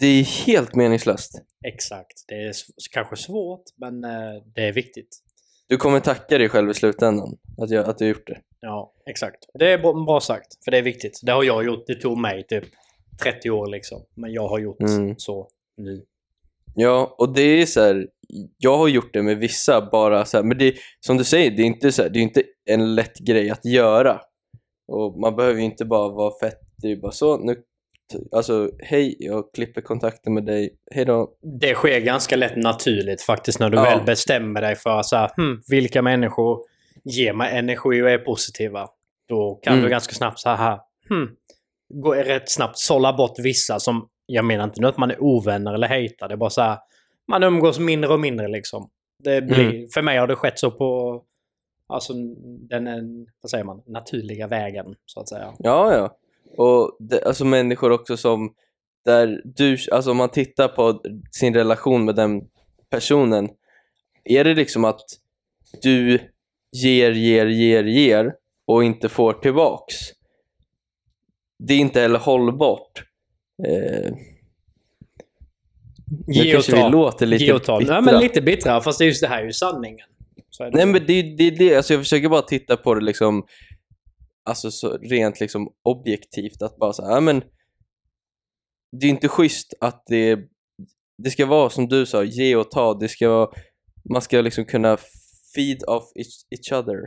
[0.00, 1.42] det är helt meningslöst.
[1.66, 2.24] Exakt.
[2.28, 2.52] Det är
[2.92, 5.18] kanske svårt, men eh, det är viktigt.
[5.66, 8.40] Du kommer tacka dig själv i slutändan att, jag, att du gjort det.
[8.60, 9.46] Ja, exakt.
[9.54, 11.20] Det är bra sagt, för det är viktigt.
[11.22, 11.84] Det har jag gjort.
[11.86, 12.64] Det tog mig typ
[13.22, 14.02] 30 år liksom.
[14.14, 15.14] Men jag har gjort Mm.
[15.18, 16.04] så nu.
[16.74, 18.08] Ja, och det är så här,
[18.58, 21.62] jag har gjort det med vissa bara så här, men det, som du säger, det
[21.62, 24.20] är inte så här, det är inte en lätt grej att göra.
[24.88, 27.56] Och man behöver ju inte bara vara fett, det är bara så, nu,
[28.36, 31.30] alltså hej, jag klipper kontakten med dig, hej då.
[31.60, 33.82] Det sker ganska lätt naturligt faktiskt när du Ja.
[33.82, 36.58] väl bestämmer dig för så här, hmm, vilka människor
[37.04, 38.88] ger mig energi och är positiva.
[39.28, 39.84] Då kan Mm.
[39.84, 41.28] du ganska snabbt så här, hmm,
[41.94, 45.74] gå rätt snabbt sålla bort vissa som, jag menar inte nu att man är ovänner
[45.74, 46.78] eller hatar, det är bara så här,
[47.28, 48.90] man umgås mindre och mindre liksom.
[49.18, 49.88] Det blir, Mm.
[49.88, 51.22] För mig har det skett så på,
[51.86, 52.12] alltså
[52.68, 55.52] den, en- vad säger man, naturliga vägen så att säga.
[55.58, 56.16] Ja, ja.
[56.56, 58.54] Och det, alltså människor också som,
[59.04, 62.42] där du, alltså om man tittar på sin relation med den
[62.90, 63.48] personen,
[64.24, 65.00] är det liksom att
[65.82, 66.18] du
[66.72, 68.34] ger, ger, ger, ger
[68.66, 69.94] och inte får tillbaks?
[71.58, 73.04] Det är inte heller hållbart.
[73.68, 74.12] Eh,
[76.26, 77.78] nu Ge och kanske vi låter lite Ge och ta.
[77.78, 78.00] bittra.
[78.00, 80.08] Nej, men lite bittra, fast det är just det här är ju sanningen.
[80.50, 80.70] Så är.
[80.70, 83.46] Nej men det är det, det, alltså jag försöker bara titta på det liksom
[84.44, 87.42] Alltså så rent liksom objektivt att bara säga, ja men
[89.00, 90.38] Det är inte schysst att det
[91.22, 93.48] Det ska vara som du sa, ge och ta, det ska vara
[94.10, 94.96] Man ska liksom kunna
[95.54, 96.98] feed off each, each other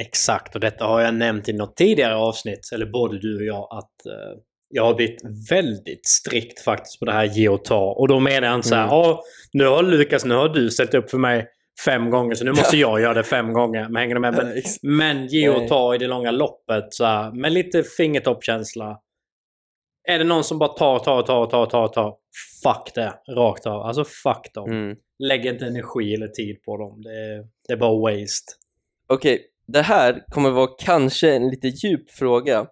[0.00, 3.68] Exakt, och detta har jag nämnt i något tidigare avsnitt, eller både du och jag,
[3.70, 4.38] att eh,
[4.70, 7.92] jag har blivit väldigt strikt faktiskt på det här ge och ta.
[7.92, 8.94] Och då menar jag inte så här, Mm.
[8.94, 11.46] "Ja, nu har Lukas, nu har du ställt upp för mig
[11.84, 13.88] fem gånger, så nu måste jag göra det fem gånger.
[13.88, 14.34] Men hänger du med?
[14.34, 14.62] Men,
[14.96, 19.00] men ge och ta i det långa loppet, så här, med lite fingertoppkänsla.
[20.08, 22.14] Är det någon som bara tar, tar, tar, tar, tar, tar,
[22.62, 23.12] fuck det.
[23.36, 23.82] Rakt av.
[23.82, 24.70] Alltså fuck dem.
[24.70, 24.96] mm.
[25.18, 27.02] Lägg inte energi eller tid på dem.
[27.02, 28.52] Det är, det är bara waste.
[29.08, 32.66] Okej, det här kommer vara kanske en lite djup fråga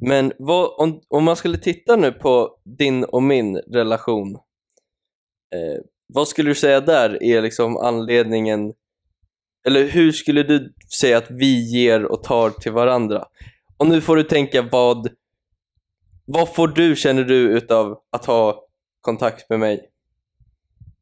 [0.00, 4.34] Men vad, om, om man skulle titta nu på din och min relation
[5.54, 8.72] eh, Vad skulle du säga där är liksom anledningen
[9.66, 13.24] Eller hur skulle du säga att vi ger och tar till varandra?
[13.76, 15.08] Och nu får du tänka vad
[16.24, 18.64] Vad får du, känner du, utav att ha
[19.00, 19.86] kontakt med mig?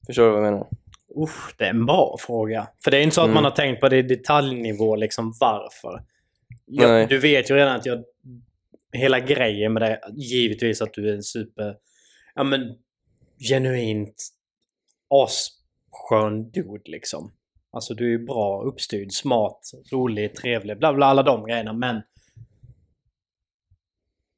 [0.06, 0.66] Förstår du vad jag menar?
[1.22, 2.68] Usch, det är en bra fråga.
[2.84, 3.34] För det är inte så att Mm.
[3.34, 6.02] man har tänkt på det i detaljnivå, liksom varför.
[6.66, 8.04] Jag, du vet ju redan att jag...
[8.98, 11.76] Hela grejen med det, givetvis att du är en super...
[12.34, 12.60] Ja men,
[13.48, 14.28] genuint
[15.08, 17.32] asskön dude liksom.
[17.70, 19.60] Alltså du är ju bra, uppstyrd, smart,
[19.92, 21.72] rolig, trevlig, bla bla, alla de grejerna.
[21.72, 22.02] Men...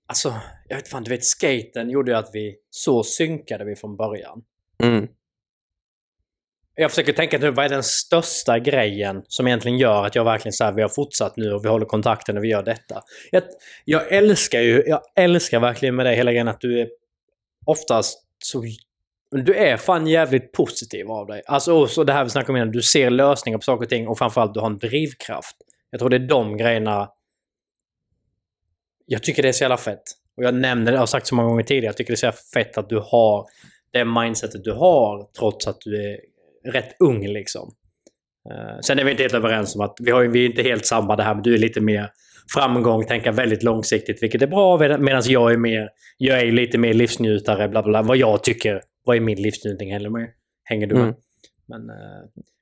[0.07, 0.35] Alltså,
[0.69, 2.57] jag vet fan, du vet skaten gjorde ju att vi...
[2.71, 4.45] Så synkade vi från början.
[4.83, 5.09] Mm.
[6.81, 10.53] Jag försöker tänka nu, vad är den största grejen som egentligen gör att jag verkligen
[10.53, 13.03] säger vi har fortsatt nu och vi håller kontakten och vi gör detta.
[13.31, 13.43] Jag,
[13.85, 16.89] jag älskar ju, jag älskar verkligen med dig hela grejen att du är
[17.67, 18.65] oftast så...
[19.31, 21.43] Du är fan jävligt positiv av dig.
[21.47, 23.89] Alltså och så det här vi snackade om innan, du ser lösningar på saker och
[23.89, 25.57] ting och framförallt du har en drivkraft.
[25.91, 27.11] Jag tror det är de grejerna...
[29.07, 30.03] Jag tycker det är så jävla fett.
[30.37, 32.17] Och jag nämner det, jag har sagt så många gånger tidigare, jag tycker det är
[32.17, 33.47] så jävla fett att du har
[33.91, 36.30] det mindsetet du har trots att du är
[36.65, 37.75] rätt ung liksom.
[38.51, 40.87] Eh, sen är vi inte helt överens om att vi, har, vi är inte helt
[40.87, 42.11] samma det här, men du är lite mer
[42.55, 46.95] framgång, tänka väldigt långsiktigt, vilket är bra, medan jag är mer, jag är lite mer
[46.95, 50.31] livsnjutare, bla bla, bla vad jag tycker vad är min livsnjutning med?
[50.65, 51.03] Hänger du med?
[51.03, 51.15] Mm.
[51.67, 51.97] Men, eh,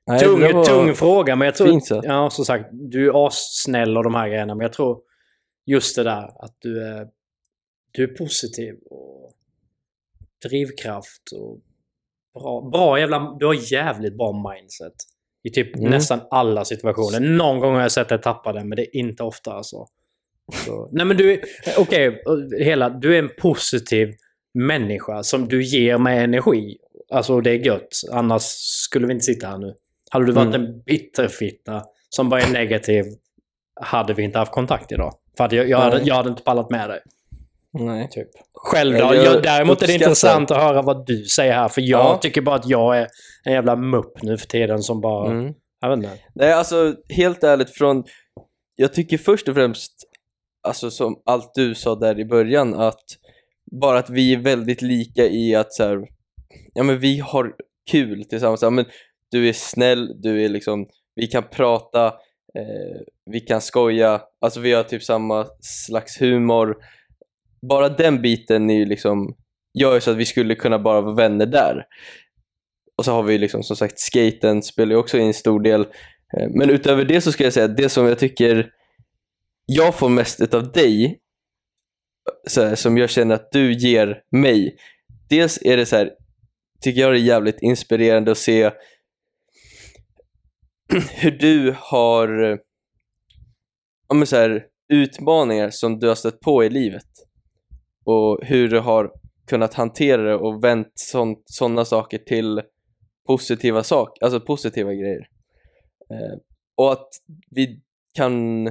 [0.07, 1.67] Nej, tung, tung fråga, men jag tror...
[1.67, 2.05] fint sagt.
[2.05, 5.01] Ja, som sagt, du är assnäll och de här grejerna, men jag tror
[5.65, 7.07] just det där att du är,
[7.91, 9.33] du är positiv och
[10.49, 11.59] drivkraft och
[12.33, 13.35] bra, bra jävla...
[13.39, 14.93] Du har jävligt bra mindset.
[15.43, 15.89] I typ Mm.
[15.89, 17.19] nästan alla situationer.
[17.19, 19.85] Någon gång har jag sett dig tappa det, men det är inte ofta alltså.
[20.65, 21.39] Så, nej men du är...
[21.77, 22.21] Okej,
[22.59, 22.89] hela...
[22.89, 24.09] Du är en positiv
[24.53, 26.77] människa som du ger mig energi.
[27.11, 27.87] Alltså det är gött.
[28.11, 28.43] Annars
[28.85, 29.73] skulle vi inte sitta här nu.
[30.11, 30.65] Hade du varit Mm.
[30.67, 33.05] en bitterfitta som bara är negativ
[33.81, 35.13] hade vi inte haft kontakt idag.
[35.37, 36.99] För att jag, jag, hade, jag hade inte pallat med dig.
[37.73, 38.07] Nej.
[38.11, 38.27] Typ.
[38.53, 39.15] Själv då?
[39.15, 41.67] Jag däremot är det uppskattar- intressant att höra vad du säger här.
[41.67, 42.17] För jag Ja.
[42.21, 43.07] tycker bara att jag är
[43.43, 45.31] en jävla mupp nu för tiden som bara...
[45.31, 45.53] Mm.
[45.81, 46.17] Jag vet inte.
[46.35, 48.03] Nej, alltså helt ärligt från...
[48.75, 49.93] Jag tycker först och främst,
[50.67, 53.03] alltså som allt du sa där i början, att
[53.81, 55.99] bara att vi är väldigt lika i att så här,
[56.73, 57.53] ja men vi har
[57.91, 58.61] kul tillsammans.
[58.61, 58.85] Ja, men
[59.31, 62.05] du är snäll, du är liksom, vi kan prata,
[62.55, 63.01] eh,
[63.31, 66.75] vi kan skoja, alltså vi har typ samma slags humor.
[67.61, 69.35] Bara den biten är ju liksom,
[69.79, 71.85] gör ju så att vi skulle kunna bara vara vänner där.
[72.97, 75.81] Och så har vi liksom som sagt skaten spelar ju också in en stor del.
[75.81, 78.71] Eh, men utöver det så ska jag säga att det som jag tycker
[79.65, 81.11] jag får mest utav dig, eh,
[82.47, 84.75] så här, som jag känner att du ger mig.
[85.29, 86.11] Dels är det så här,
[86.81, 88.71] tycker jag det är jävligt inspirerande att se
[91.11, 92.57] hur du har eh,
[94.07, 97.05] ja, men så här, utmaningar som du har stött på i livet.
[98.09, 99.11] Och hur du har
[99.47, 100.93] kunnat hantera det och vänt
[101.45, 102.61] sådana saker till
[103.27, 105.29] positiva saker, alltså positiva grejer.
[106.09, 106.37] Eh,
[106.75, 107.07] och att
[107.49, 107.81] vi
[108.13, 108.63] kan,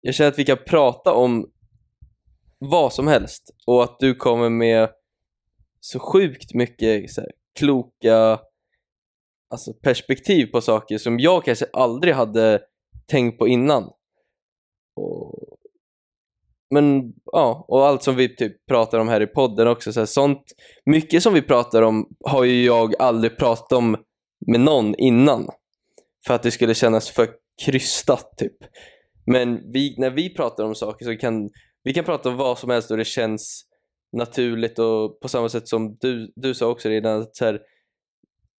[0.00, 1.50] jag känner att vi kan prata om
[2.58, 4.90] vad som helst och att du kommer med
[5.80, 8.40] så sjukt mycket så här, kloka
[9.48, 12.62] alltså, perspektiv på saker som jag kanske aldrig hade
[13.06, 13.90] tänkt på innan.
[14.96, 15.41] Och,
[16.72, 20.06] men ja, och allt som vi typ pratar om här i podden också, så här,
[20.06, 20.42] sånt,
[20.86, 23.96] mycket som vi pratar om har ju jag aldrig pratat om
[24.46, 25.48] med någon innan.
[26.26, 27.28] För att det skulle kännas för
[27.64, 28.56] krystat typ.
[29.26, 31.50] Men vi, när vi pratar om saker så kan
[31.84, 33.64] vi kan prata om vad som helst och det känns
[34.12, 37.60] naturligt och på samma sätt som du, du sa också redan att så här,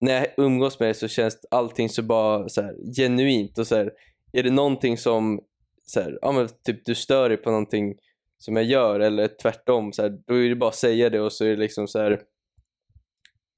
[0.01, 3.75] när jag umgås med dig så känns allting så bara så här, genuint och så
[3.75, 3.91] här,
[4.33, 5.39] är det någonting som
[5.85, 7.95] så här, ja, men typ du stör dig på någonting
[8.37, 11.33] som jag gör eller tvärtom så här, då är det bara att säga det och
[11.33, 12.21] så är det liksom så här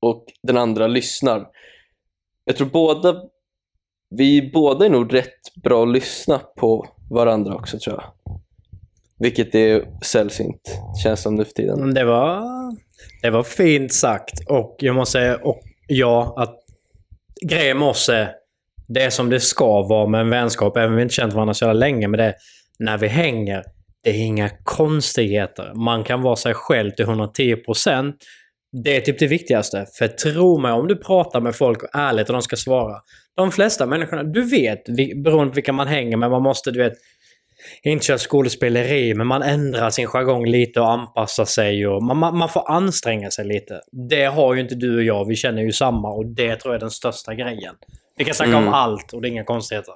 [0.01, 1.47] och den andra lyssnar.
[2.45, 3.21] Jag tror båda
[4.09, 8.39] vi båda är nog rätt bra att lyssna på varandra också tror jag.
[9.19, 11.93] Vilket är sällsynt, känns som nu för tiden.
[11.93, 12.41] Det var,
[13.21, 14.49] det var fint sagt.
[14.49, 16.59] Och jag måste säga, och ja, att
[17.49, 18.33] grejen med oss är
[18.87, 21.53] det är som det ska vara med en vänskap, även om vi inte känt varandra
[21.53, 22.07] så jävla länge.
[22.07, 22.35] Men det är,
[22.79, 23.63] när vi hänger,
[24.03, 25.73] det är inga konstigheter.
[25.75, 28.13] Man kan vara sig själv till 110%.
[28.83, 29.85] Det är typ det viktigaste.
[29.97, 33.01] För tro mig, om du pratar med folk och ärligt och de ska svara.
[33.35, 34.83] De flesta människorna, du vet,
[35.23, 36.93] beroende på vilka man hänger med, man måste, du vet,
[37.83, 41.87] inte köra skådespeleri, men man ändrar sin jargong lite och anpassar sig.
[41.87, 43.81] Och man, man, man får anstränga sig lite.
[44.09, 45.27] Det har ju inte du och jag.
[45.27, 47.75] Vi känner ju samma och det tror jag är den största grejen.
[48.15, 48.67] Vi kan snacka Mm.
[48.67, 49.93] om allt och det är inga konstigheter.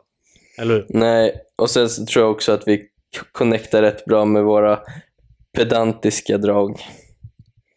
[0.57, 0.85] Eller hur?
[0.89, 2.87] Nej, och sen så tror jag också att vi
[3.31, 4.79] connectar rätt bra med våra
[5.57, 6.79] pedantiska drag.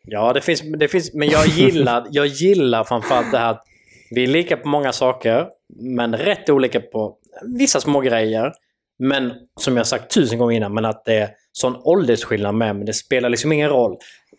[0.05, 3.65] Ja, det finns, det finns men jag gillar, jag gillar framförallt det här att
[4.11, 5.47] vi är lika på många saker,
[5.81, 7.17] men rätt olika på
[7.59, 8.53] vissa små grejer.
[8.99, 12.87] Men som jag sagt tusen gånger innan, men att det är sån åldersskillnad med, men
[12.87, 13.97] det spelar liksom ingen roll.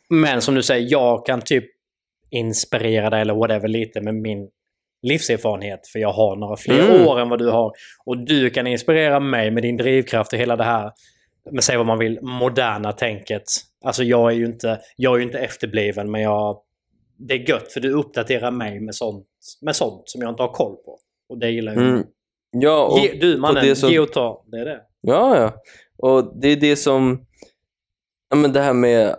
[0.09, 1.65] Men som du säger, jag kan typ
[2.29, 4.49] inspirera dig eller whatever lite med min
[5.03, 7.07] livserfarenhet, för jag har några fler Mm.
[7.07, 7.71] år än vad du har.
[8.05, 10.91] Och du kan inspirera mig med din drivkraft och hela det här,
[11.51, 13.43] men säg vad man vill, moderna tänket.
[13.85, 16.59] Alltså jag är ju inte, jag är ju inte efterbliven, men jag...
[17.17, 19.27] Det är gött, för du uppdaterar mig med sånt,
[19.61, 20.99] med sånt som jag inte har koll på.
[21.29, 21.81] Och det gillar jag.
[21.83, 22.03] Mm.
[22.51, 24.43] Ja, och, Ge, du mannen, det som- ge och ta.
[24.47, 24.81] Det är det.
[25.01, 25.53] ja, ja.
[25.97, 27.25] Och det är det som,
[28.29, 29.15] ja men det här med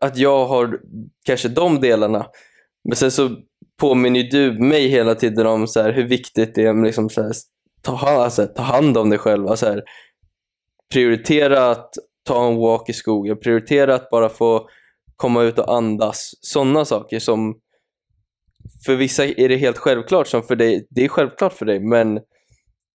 [0.00, 0.80] att jag har
[1.24, 2.26] kanske de delarna,
[2.84, 3.30] men sen så
[3.80, 7.22] påminner du mig hela tiden om så här, hur viktigt det är med liksom så
[7.22, 7.32] här,
[7.82, 9.46] ta, hand- alltså, ta hand om dig själv.
[9.48, 9.82] Alltså, här,
[10.92, 11.90] prioritera att
[12.26, 14.68] ta en walk i skogen, prioritera att bara få
[15.16, 16.30] komma ut och andas.
[16.40, 17.54] Sådana saker som
[18.86, 22.20] för vissa är det helt självklart som för dig, det är självklart för dig men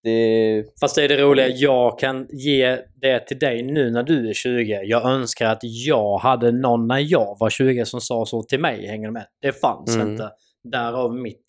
[0.03, 0.63] det...
[0.79, 4.33] Fast det är det roliga, jag kan ge det till dig nu när du är
[4.33, 4.81] 20.
[4.83, 8.87] Jag önskar att jag hade någon när jag var 20 som sa så till mig.
[8.87, 9.25] Hänger du med?
[9.41, 10.11] Det fanns Mm.
[10.11, 10.29] inte.
[10.71, 11.45] Därav mitt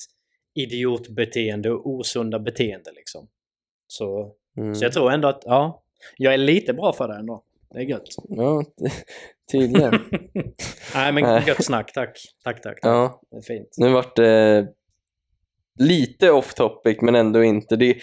[0.55, 3.29] idiotbeteende och osunda beteende liksom.
[3.87, 4.75] Så, Mm.
[4.75, 5.83] så jag tror ändå att, ja,
[6.17, 7.43] jag är lite bra för det ändå.
[7.71, 8.03] Det är gött.
[8.29, 8.65] Ja,
[9.53, 9.93] tydligen.
[10.95, 12.19] Nej men gött snack, tack.
[12.45, 12.81] Tack, tack.
[12.81, 12.91] tack.
[12.93, 13.69] ja, Det är fint.
[13.79, 14.67] nu vart det
[15.79, 17.77] lite off topic men ändå inte.
[17.77, 17.97] Det,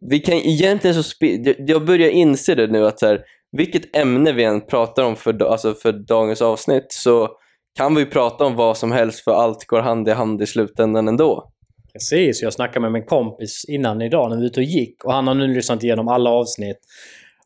[0.00, 1.16] vi kan egentligen så
[1.58, 5.42] jag- börjar inse det nu att så här, vilket ämne vi än pratar om för,
[5.44, 7.28] alltså för dagens avsnitt så
[7.76, 11.08] kan vi prata om vad som helst för allt går hand i hand i slutändan
[11.08, 11.50] ändå.
[11.92, 15.12] Precis, jag snackade med min kompis innan idag när vi var ute och gick och
[15.12, 16.78] han har nu lyssnat igenom alla avsnitt.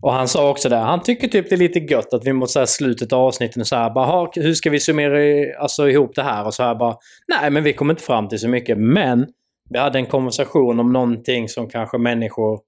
[0.02, 2.50] Och han sa också det, han tycker typ det är lite gött att vi mot
[2.50, 6.14] så här slutet av avsnitten så här bara, hur ska vi summera i- alltså, ihop
[6.14, 6.46] det här?
[6.46, 6.96] Och så här bara,
[7.28, 8.78] nej men vi kommer inte fram till så mycket.
[8.78, 9.26] Men
[9.70, 12.60] vi hade en konversation om någonting som kanske människor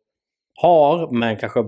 [0.62, 1.60] har, men kanske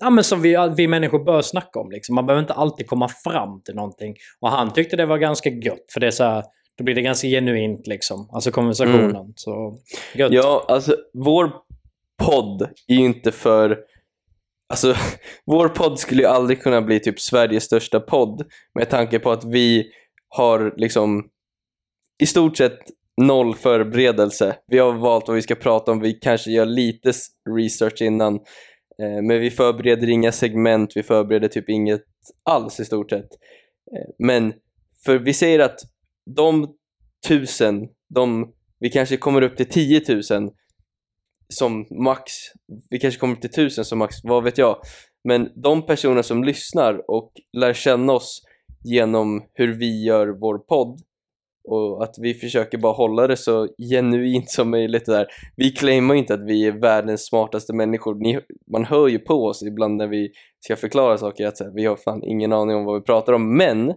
[0.00, 1.90] Ja, men som vi, vi människor bör snacka om.
[1.90, 2.14] Liksom.
[2.14, 4.14] Man behöver inte alltid komma fram till någonting.
[4.40, 5.84] Och han tyckte det var ganska gött.
[5.92, 6.44] För det är så här,
[6.78, 8.30] då blir det ganska genuint liksom.
[8.32, 9.32] Alltså konversationen.
[9.36, 9.78] Så
[10.14, 10.32] gött.
[10.32, 11.52] Ja, alltså vår
[12.22, 13.78] podd är ju inte för...
[14.68, 14.94] Alltså,
[15.46, 18.42] vår podd skulle ju aldrig kunna bli typ Sveriges största podd
[18.74, 19.86] med tanke på att vi
[20.28, 21.28] har liksom
[22.22, 22.78] i stort sett
[23.22, 24.56] noll förberedelse.
[24.66, 27.12] Vi har valt vad vi ska prata om, vi kanske gör lite
[27.56, 28.38] research innan
[29.02, 32.04] Eh, men vi förbereder inga segment, vi förbereder typ inget
[32.42, 33.32] alls i stort sett.
[33.96, 34.52] Eh, men
[35.04, 35.80] för vi säger att
[36.36, 36.74] de
[37.28, 40.50] tusen, de, vi kanske kommer upp till 10 000
[41.48, 42.32] som max,
[42.90, 44.76] vi kanske kommer upp till tusen som max, vad vet jag.
[45.24, 48.42] Men de personer som lyssnar och lär känna oss
[48.84, 51.00] genom hur vi gör vår podd
[51.68, 55.26] och att vi försöker bara hålla det så genuint som möjligt där.
[55.56, 58.14] Vi claimar inte att vi är världens smartaste människor.
[58.14, 58.40] Ni,
[58.72, 61.96] man hör ju på oss ibland när vi ska förklara saker att här, vi har
[61.96, 63.94] fan ingen aning om vad vi pratar om, men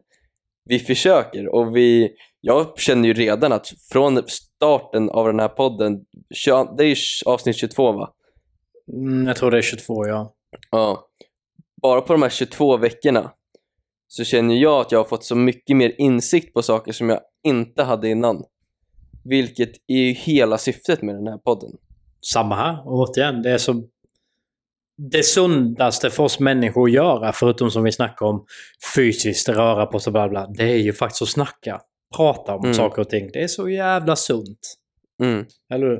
[0.65, 2.11] vi försöker och vi,
[2.41, 5.99] jag känner ju redan att från starten av den här podden,
[6.33, 6.95] 20 det är ju
[7.25, 8.13] avsnitt 22 va?
[8.93, 10.33] Mm, jag tror det är 22 ja.
[10.71, 11.07] Ja.
[11.81, 13.31] Bara på de här 22 veckorna
[14.13, 17.19] så känner jag att jag har fått så mycket mer insikt på saker som jag
[17.43, 18.43] inte hade innan.
[19.23, 21.69] Vilket är ju hela syftet med den här podden.
[22.33, 22.87] Samma här.
[22.87, 23.83] Och återigen, det är så...
[25.11, 28.45] Det sundaste för oss människor att göra, förutom som vi snackar om
[28.95, 31.81] fysiskt röra på sig bla bla, det är ju faktiskt att snacka.
[32.15, 32.73] Prata om Mm.
[32.73, 33.29] saker och ting.
[33.33, 34.59] Det är så jävla sunt.
[35.23, 35.99] Mm, Eller hur?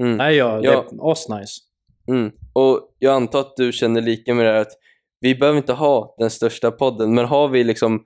[0.00, 0.72] mm, Nej, ja, det Ja.
[0.92, 1.60] är asnice.
[2.08, 2.30] mm.
[2.52, 4.72] Och jag antar att du känner lika med det här att
[5.20, 8.04] vi behöver inte ha den största podden, men har vi liksom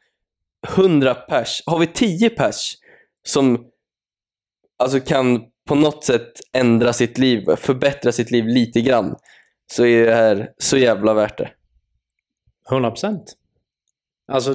[0.77, 2.77] 100 pers, har vi 10 pers
[3.27, 3.67] som
[4.79, 9.17] alltså kan på något sätt ändra sitt liv, förbättra sitt liv lite grann,
[9.73, 11.51] så är det här så jävla värt det.
[12.71, 13.35] 100 procent.
[14.33, 14.55] Alltså,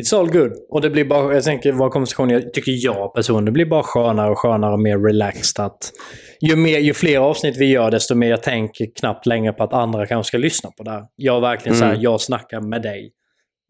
[0.00, 0.52] it's all good.
[0.70, 3.82] Och det blir bara, jag tänker vår konversation, jag tycker jag personligen, det blir bara
[3.82, 5.64] skönare och skönare och mer relaxed.
[5.64, 5.92] Att
[6.40, 9.72] ju, mer, ju fler avsnitt vi gör, desto mer jag tänker knappt längre på att
[9.72, 11.04] andra kanske ska lyssna på det här.
[11.16, 12.02] Jag är verkligen så här, Mm.
[12.02, 13.12] jag snackar med dig.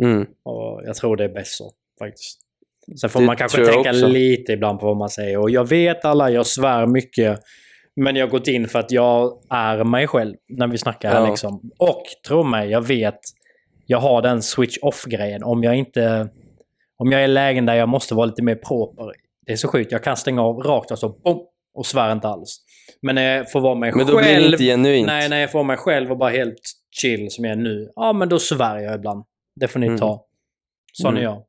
[0.03, 0.21] Mm.
[0.45, 2.39] Och jag tror det är bäst så, faktiskt.
[3.01, 4.07] Sen får Det man kanske tänka också.
[4.07, 5.39] lite ibland på vad man säger.
[5.39, 7.39] Och jag vet alla, jag svär mycket.
[7.97, 11.21] Men jag har gått in för att jag är mig själv när vi snackar här
[11.21, 11.31] Ja.
[11.31, 11.71] liksom.
[11.79, 13.19] Och tro mig, jag vet.
[13.91, 15.43] Jag har den switch off-grejen.
[15.43, 16.29] Om jag inte...
[16.97, 19.13] Om jag är i lägen där jag måste vara lite mer proper.
[19.47, 19.93] Det är så sjukt.
[19.93, 22.59] Jag kan stänga av rakt och så bom, och svär inte alls.
[23.03, 24.25] Men när jag får vara mig Men då själv...
[24.25, 25.07] blir det inte genuint.
[25.07, 26.59] Nej, när jag får vara mig själv och bara helt
[27.01, 27.91] chill som jag är nu.
[27.95, 29.25] Ja, men då svär jag ibland.
[29.61, 29.99] Det får ni Mm.
[29.99, 30.27] ta.
[30.93, 31.23] Sån är Mm.
[31.23, 31.43] jag.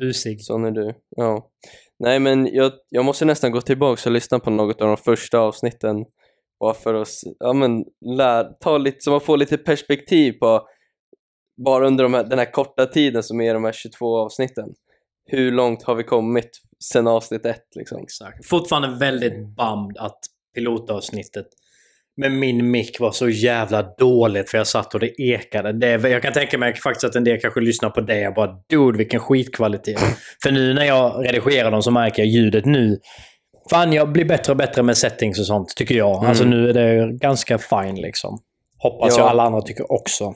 [0.00, 0.40] Busig.
[0.44, 0.94] Sån är du.
[1.16, 1.50] Ja.
[1.98, 5.38] Nej men jag, jag måste nästan gå tillbaka och lyssna på något av de första
[5.38, 6.04] avsnitten.
[6.60, 7.08] Bara för att
[7.38, 7.84] ja, men,
[8.16, 10.66] lär, ta lite, så man får lite perspektiv på
[11.64, 14.68] bara under de här, den här korta tiden som är de här 22 avsnitten.
[15.26, 16.50] Hur långt har vi kommit
[16.84, 18.02] sen avsnitt ett liksom?
[18.02, 18.48] Exakt.
[18.48, 20.18] Fortfarande väldigt bummed att
[20.54, 21.46] pilotavsnittet
[22.16, 25.72] med min mick var så jävla dåligt för jag satt och det ekade.
[25.72, 28.56] Det, jag kan tänka mig faktiskt att en del kanske lyssnar på det och bara
[28.70, 30.00] dude vilken skitkvalitet.
[30.42, 32.98] för nu när jag redigerar dem så märker jag ljudet nu.
[33.70, 36.16] Fan, jag blir bättre och bättre med settings och sånt, tycker jag.
[36.16, 36.28] Mm.
[36.28, 38.38] Alltså nu är det ganska fine liksom.
[38.78, 39.22] Hoppas Ja.
[39.22, 40.34] jag alla andra tycker också.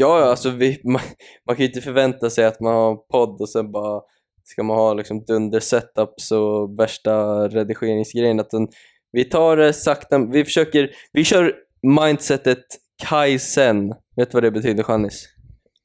[0.00, 1.00] Ja, ja, alltså vi, man,
[1.46, 4.02] man kan ju inte förvänta sig att man har en podd och sen bara
[4.44, 8.40] ska man ha liksom dunder setups och värsta redigeringsgrejen.
[8.40, 8.68] Att den,
[9.12, 12.64] vi tar det sakta, vi försöker, vi kör mindsetet
[13.02, 13.94] kaizen.
[14.16, 15.28] Vet du vad det betyder Janis?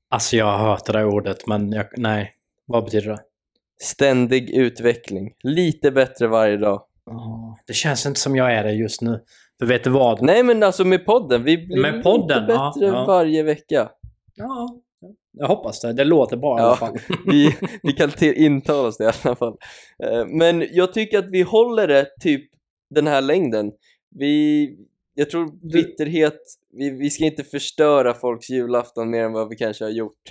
[0.10, 2.34] Alltså jag har hört det där ordet, men jag, nej.
[2.66, 3.20] Vad betyder det?
[3.84, 5.34] Ständig utveckling.
[5.44, 6.82] Lite bättre varje dag.
[7.06, 9.20] Ja, Det känns inte som jag är det just nu.
[9.60, 10.22] För vet du vad?
[10.22, 13.06] Nej men alltså med podden, vi blir Med podden, lite ja, bättre ja.
[13.06, 13.90] varje vecka.
[14.36, 14.68] Ja,
[15.38, 15.94] jag hoppas det.
[15.94, 16.76] Det låter bra i alla Ja.
[16.76, 16.98] fall.
[17.26, 19.54] Vi, vi kan till, intala oss det i alla fall.
[20.04, 22.52] Eh, Men jag tycker att vi håller det typ
[22.96, 23.72] den här längden.
[24.20, 24.70] Vi,
[25.16, 26.40] jag tror bitterhet,
[26.78, 30.22] vi, vi ska inte förstöra folks julafton mer än vad vi kanske har gjort.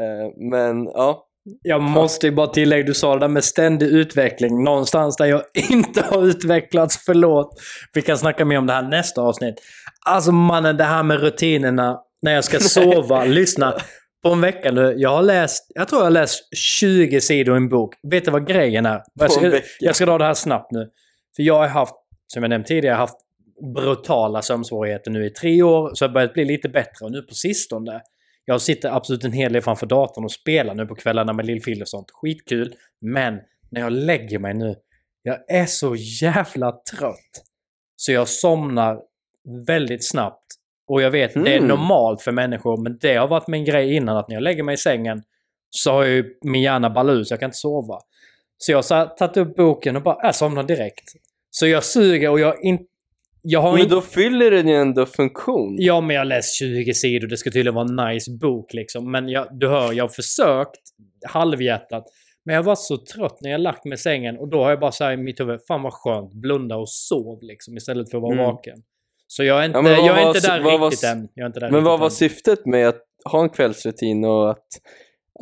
[0.00, 1.26] Eh, Men ja,
[1.62, 4.64] Jag måste ju bara tillägga, du sa det där med ständig utveckling.
[4.64, 7.60] Någonstans där jag inte har utvecklats, förlåt.
[7.92, 9.54] Vi kan snacka mer om det här nästa avsnitt.
[10.06, 13.24] Alltså mannen, det här med rutinerna när jag ska sova.
[13.24, 13.74] Lyssna.
[14.22, 17.56] På en vecka nu, jag har läst, jag tror jag har läst 20 sidor i
[17.56, 17.94] en bok.
[18.10, 19.02] Vet du vad grejen är?
[19.14, 20.90] Jag På en ska, jag ska dra det här snabbt nu.
[21.36, 21.94] För jag har haft,
[22.26, 23.16] som jag nämnt tidigare, haft
[23.74, 25.90] brutala sömnsvårigheter nu i tre år.
[25.94, 27.04] Så jag har börjat bli lite bättre.
[27.04, 28.00] Och nu på sistone,
[28.44, 31.82] jag sitter absolut en hel del framför datorn och spelar nu på kvällarna med Lill-Fille
[31.82, 32.10] och sånt.
[32.10, 32.74] Skitkul.
[33.00, 33.38] Men
[33.70, 34.76] när jag lägger mig nu,
[35.22, 37.44] jag är så jävla trött.
[37.96, 38.98] Så jag somnar
[39.66, 40.46] väldigt snabbt.
[40.90, 41.68] Och jag vet, det är Mm.
[41.68, 44.74] normalt för människor, men det har varit min grej innan att när jag lägger mig
[44.74, 45.22] i sängen
[45.70, 47.98] så har ju min hjärna balus, jag kan inte sova.
[48.58, 51.04] Så jag har tagit upp boken och bara, jag somnar direkt.
[51.50, 52.84] Så jag suger och jag inte...
[53.42, 55.76] Jag har men då fyller den ju ändå funktion.
[55.78, 57.28] Ja, men jag läst 20 sidor.
[57.28, 59.10] Det ska tydligen vara en nice bok liksom.
[59.10, 60.80] Men jag, du hör, jag har försökt
[61.28, 62.04] halvhjärtat.
[62.44, 64.80] Men jag var så trött när jag lagt mig i sängen och då har jag
[64.80, 68.18] bara så här i mitt huvud, fan vad skönt, blunda och sov liksom istället för
[68.18, 68.44] att vara Mm.
[68.46, 68.76] vaken.
[69.32, 71.28] Så jag är inte, Ja, jag är var inte sy- där var riktigt s- än.
[71.34, 72.10] Jag är inte där Men vad var än.
[72.10, 73.02] syftet med att
[73.32, 74.66] ha en kvällsrutin och att,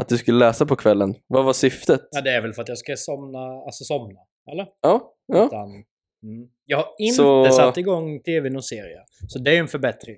[0.01, 1.14] att du skulle läsa på kvällen?
[1.26, 2.01] Vad var syftet?
[2.11, 4.20] Ja, det är väl för att jag ska somna, alltså somna.
[4.53, 4.66] Eller?
[4.80, 5.47] Ja, ja.
[5.47, 6.49] Utan, mm.
[6.66, 9.03] Jag har inte Så- satt igång tvn och serier.
[9.28, 10.16] Så det är en förbättring.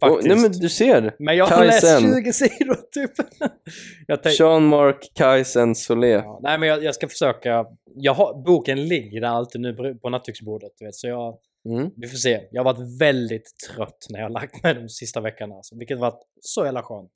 [0.00, 0.28] Faktiskt.
[0.28, 1.14] nej men du ser.
[1.18, 2.14] Men jag har läst Kaizen.
[2.24, 3.10] 20 sidor typ.
[4.06, 6.08] jag tänk- Jean-Marc Kaizen Solé.
[6.08, 7.64] ja, nej men jag, jag ska försöka.
[7.94, 10.72] Jag har, boken ligger där alltid nu på, nattduksbordet.
[10.92, 11.38] Så jag,
[11.68, 11.90] Mm.
[11.96, 12.48] vi får se.
[12.50, 15.54] Jag har varit väldigt trött när jag har lagt mig de sista veckorna.
[15.54, 17.12] Alltså, vilket varit så jävla skönt.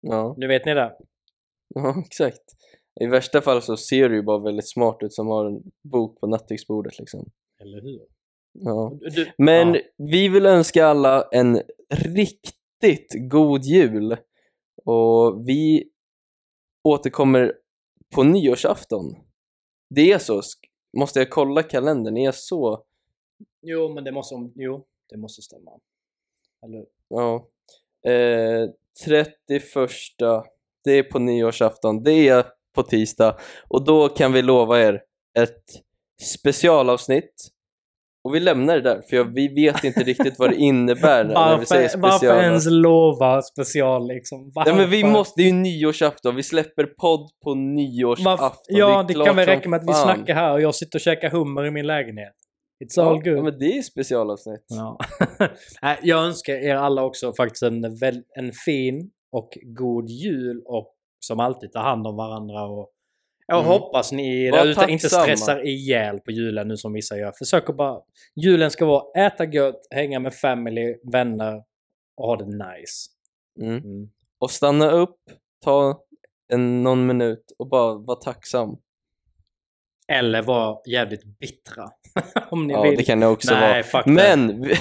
[0.00, 0.34] Ja.
[0.38, 0.96] Nu vet ni det.
[1.74, 2.42] ja, exakt.
[3.00, 5.62] I värsta fall så ser du ju bara väldigt smart ut som har en
[5.92, 7.30] bok på nattduksbordet liksom.
[7.60, 8.00] Eller hur?
[8.52, 8.98] Ja.
[9.00, 9.80] Du, Men ja.
[9.96, 14.16] vi vill önska alla en riktigt god jul.
[14.84, 15.90] Och vi
[16.88, 17.54] återkommer
[18.14, 19.04] på nyårsafton.
[19.94, 20.42] Det är så.
[20.98, 22.16] Måste jag kolla kalendern?
[22.16, 22.84] Är jag så?
[23.62, 25.70] Jo, men det måste, jo, det måste stämma.
[26.64, 27.48] Eller Ja.
[28.12, 28.68] Eh,
[29.04, 29.28] 31.
[30.84, 32.02] Det är på nyårsafton.
[32.02, 32.44] Det är
[32.74, 33.36] på tisdag.
[33.68, 35.02] Och då kan vi lova er
[35.38, 35.64] ett
[36.22, 37.34] specialavsnitt.
[38.24, 41.58] Och vi lämnar det där, för jag, vi vet inte riktigt vad det innebär när
[41.58, 42.44] vi säger Varför, varför special.
[42.44, 44.50] ens lova special liksom?
[44.54, 44.70] Varför?
[44.70, 48.36] Nej men vi måste, det är ju nyårsafton, vi släpper podd på nyårsafton.
[48.40, 48.56] Varför?
[48.68, 50.14] Ja, det klart kan väl räcka med att vi fan.
[50.16, 52.34] snackar här och jag sitter och käkar hummer i min lägenhet.
[52.84, 53.38] It's all good.
[53.38, 54.64] Ja, men det är ju specialavsnitt.
[54.68, 54.98] Ja.
[56.02, 57.84] Jag önskar er alla också faktiskt en,
[58.36, 62.64] en fin och god jul och som alltid ta hand om varandra.
[62.64, 62.90] Och
[63.46, 63.70] jag Mm.
[63.70, 67.32] hoppas ni där ute inte stressar ihjäl på julen nu som vissa gör.
[67.38, 68.00] Försök att bara...
[68.36, 71.62] Julen ska vara äta gött, hänga med family, vänner
[72.16, 73.10] och ha det nice.
[73.60, 73.76] Mm.
[73.84, 74.08] Mm.
[74.38, 75.18] Och stanna upp,
[75.64, 76.00] ta
[76.52, 78.76] en, någon minut och bara vara tacksam.
[80.12, 81.84] Eller vara jävligt bittra.
[82.50, 82.96] om ni Ja, vill.
[82.96, 84.02] det kan det också Nej, vara.
[84.06, 84.66] Men!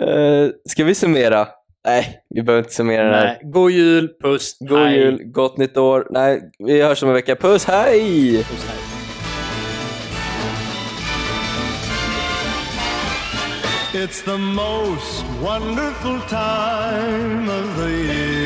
[0.00, 1.48] Eh, ska vi summera?
[1.86, 3.24] Nej, vi behöver inte summera det här.
[3.26, 3.40] Nej.
[3.42, 4.96] God jul, puss, God hej.
[4.98, 6.06] jul, gott nytt år.
[6.10, 7.36] Nej, vi hörs om en vecka.
[7.36, 8.36] Puss, hej!
[8.44, 8.78] Puss, hej.
[14.04, 18.37] It's the most wonderful time of the year.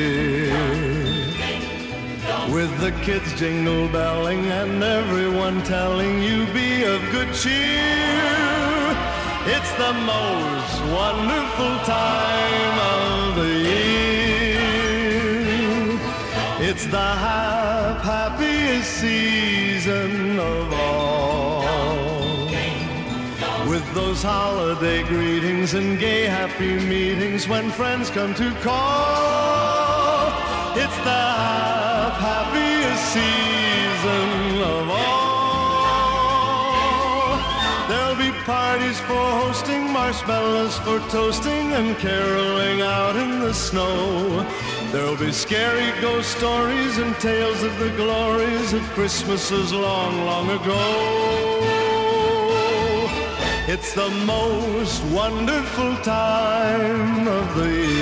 [2.62, 8.94] With the kids jingle belling and everyone telling you be of good cheer.
[9.54, 14.60] It's the most wonderful time of the year.
[16.70, 21.64] It's the hap- happiest season of all.
[23.68, 30.51] With those holiday greetings and gay happy meetings when friends come to call.
[30.74, 31.24] It's the
[32.26, 35.32] happiest season of all.
[37.88, 44.46] There'll be parties for hosting, marshmallows for toasting, and caroling out in the snow.
[44.92, 50.82] There'll be scary ghost stories and tales of the glories of Christmases long, long ago.
[53.68, 58.01] It's the most wonderful time of the year.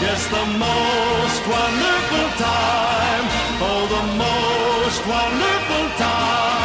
[0.00, 3.24] Yes, the most wonderful time.
[3.62, 6.63] Oh, the most wonderful time.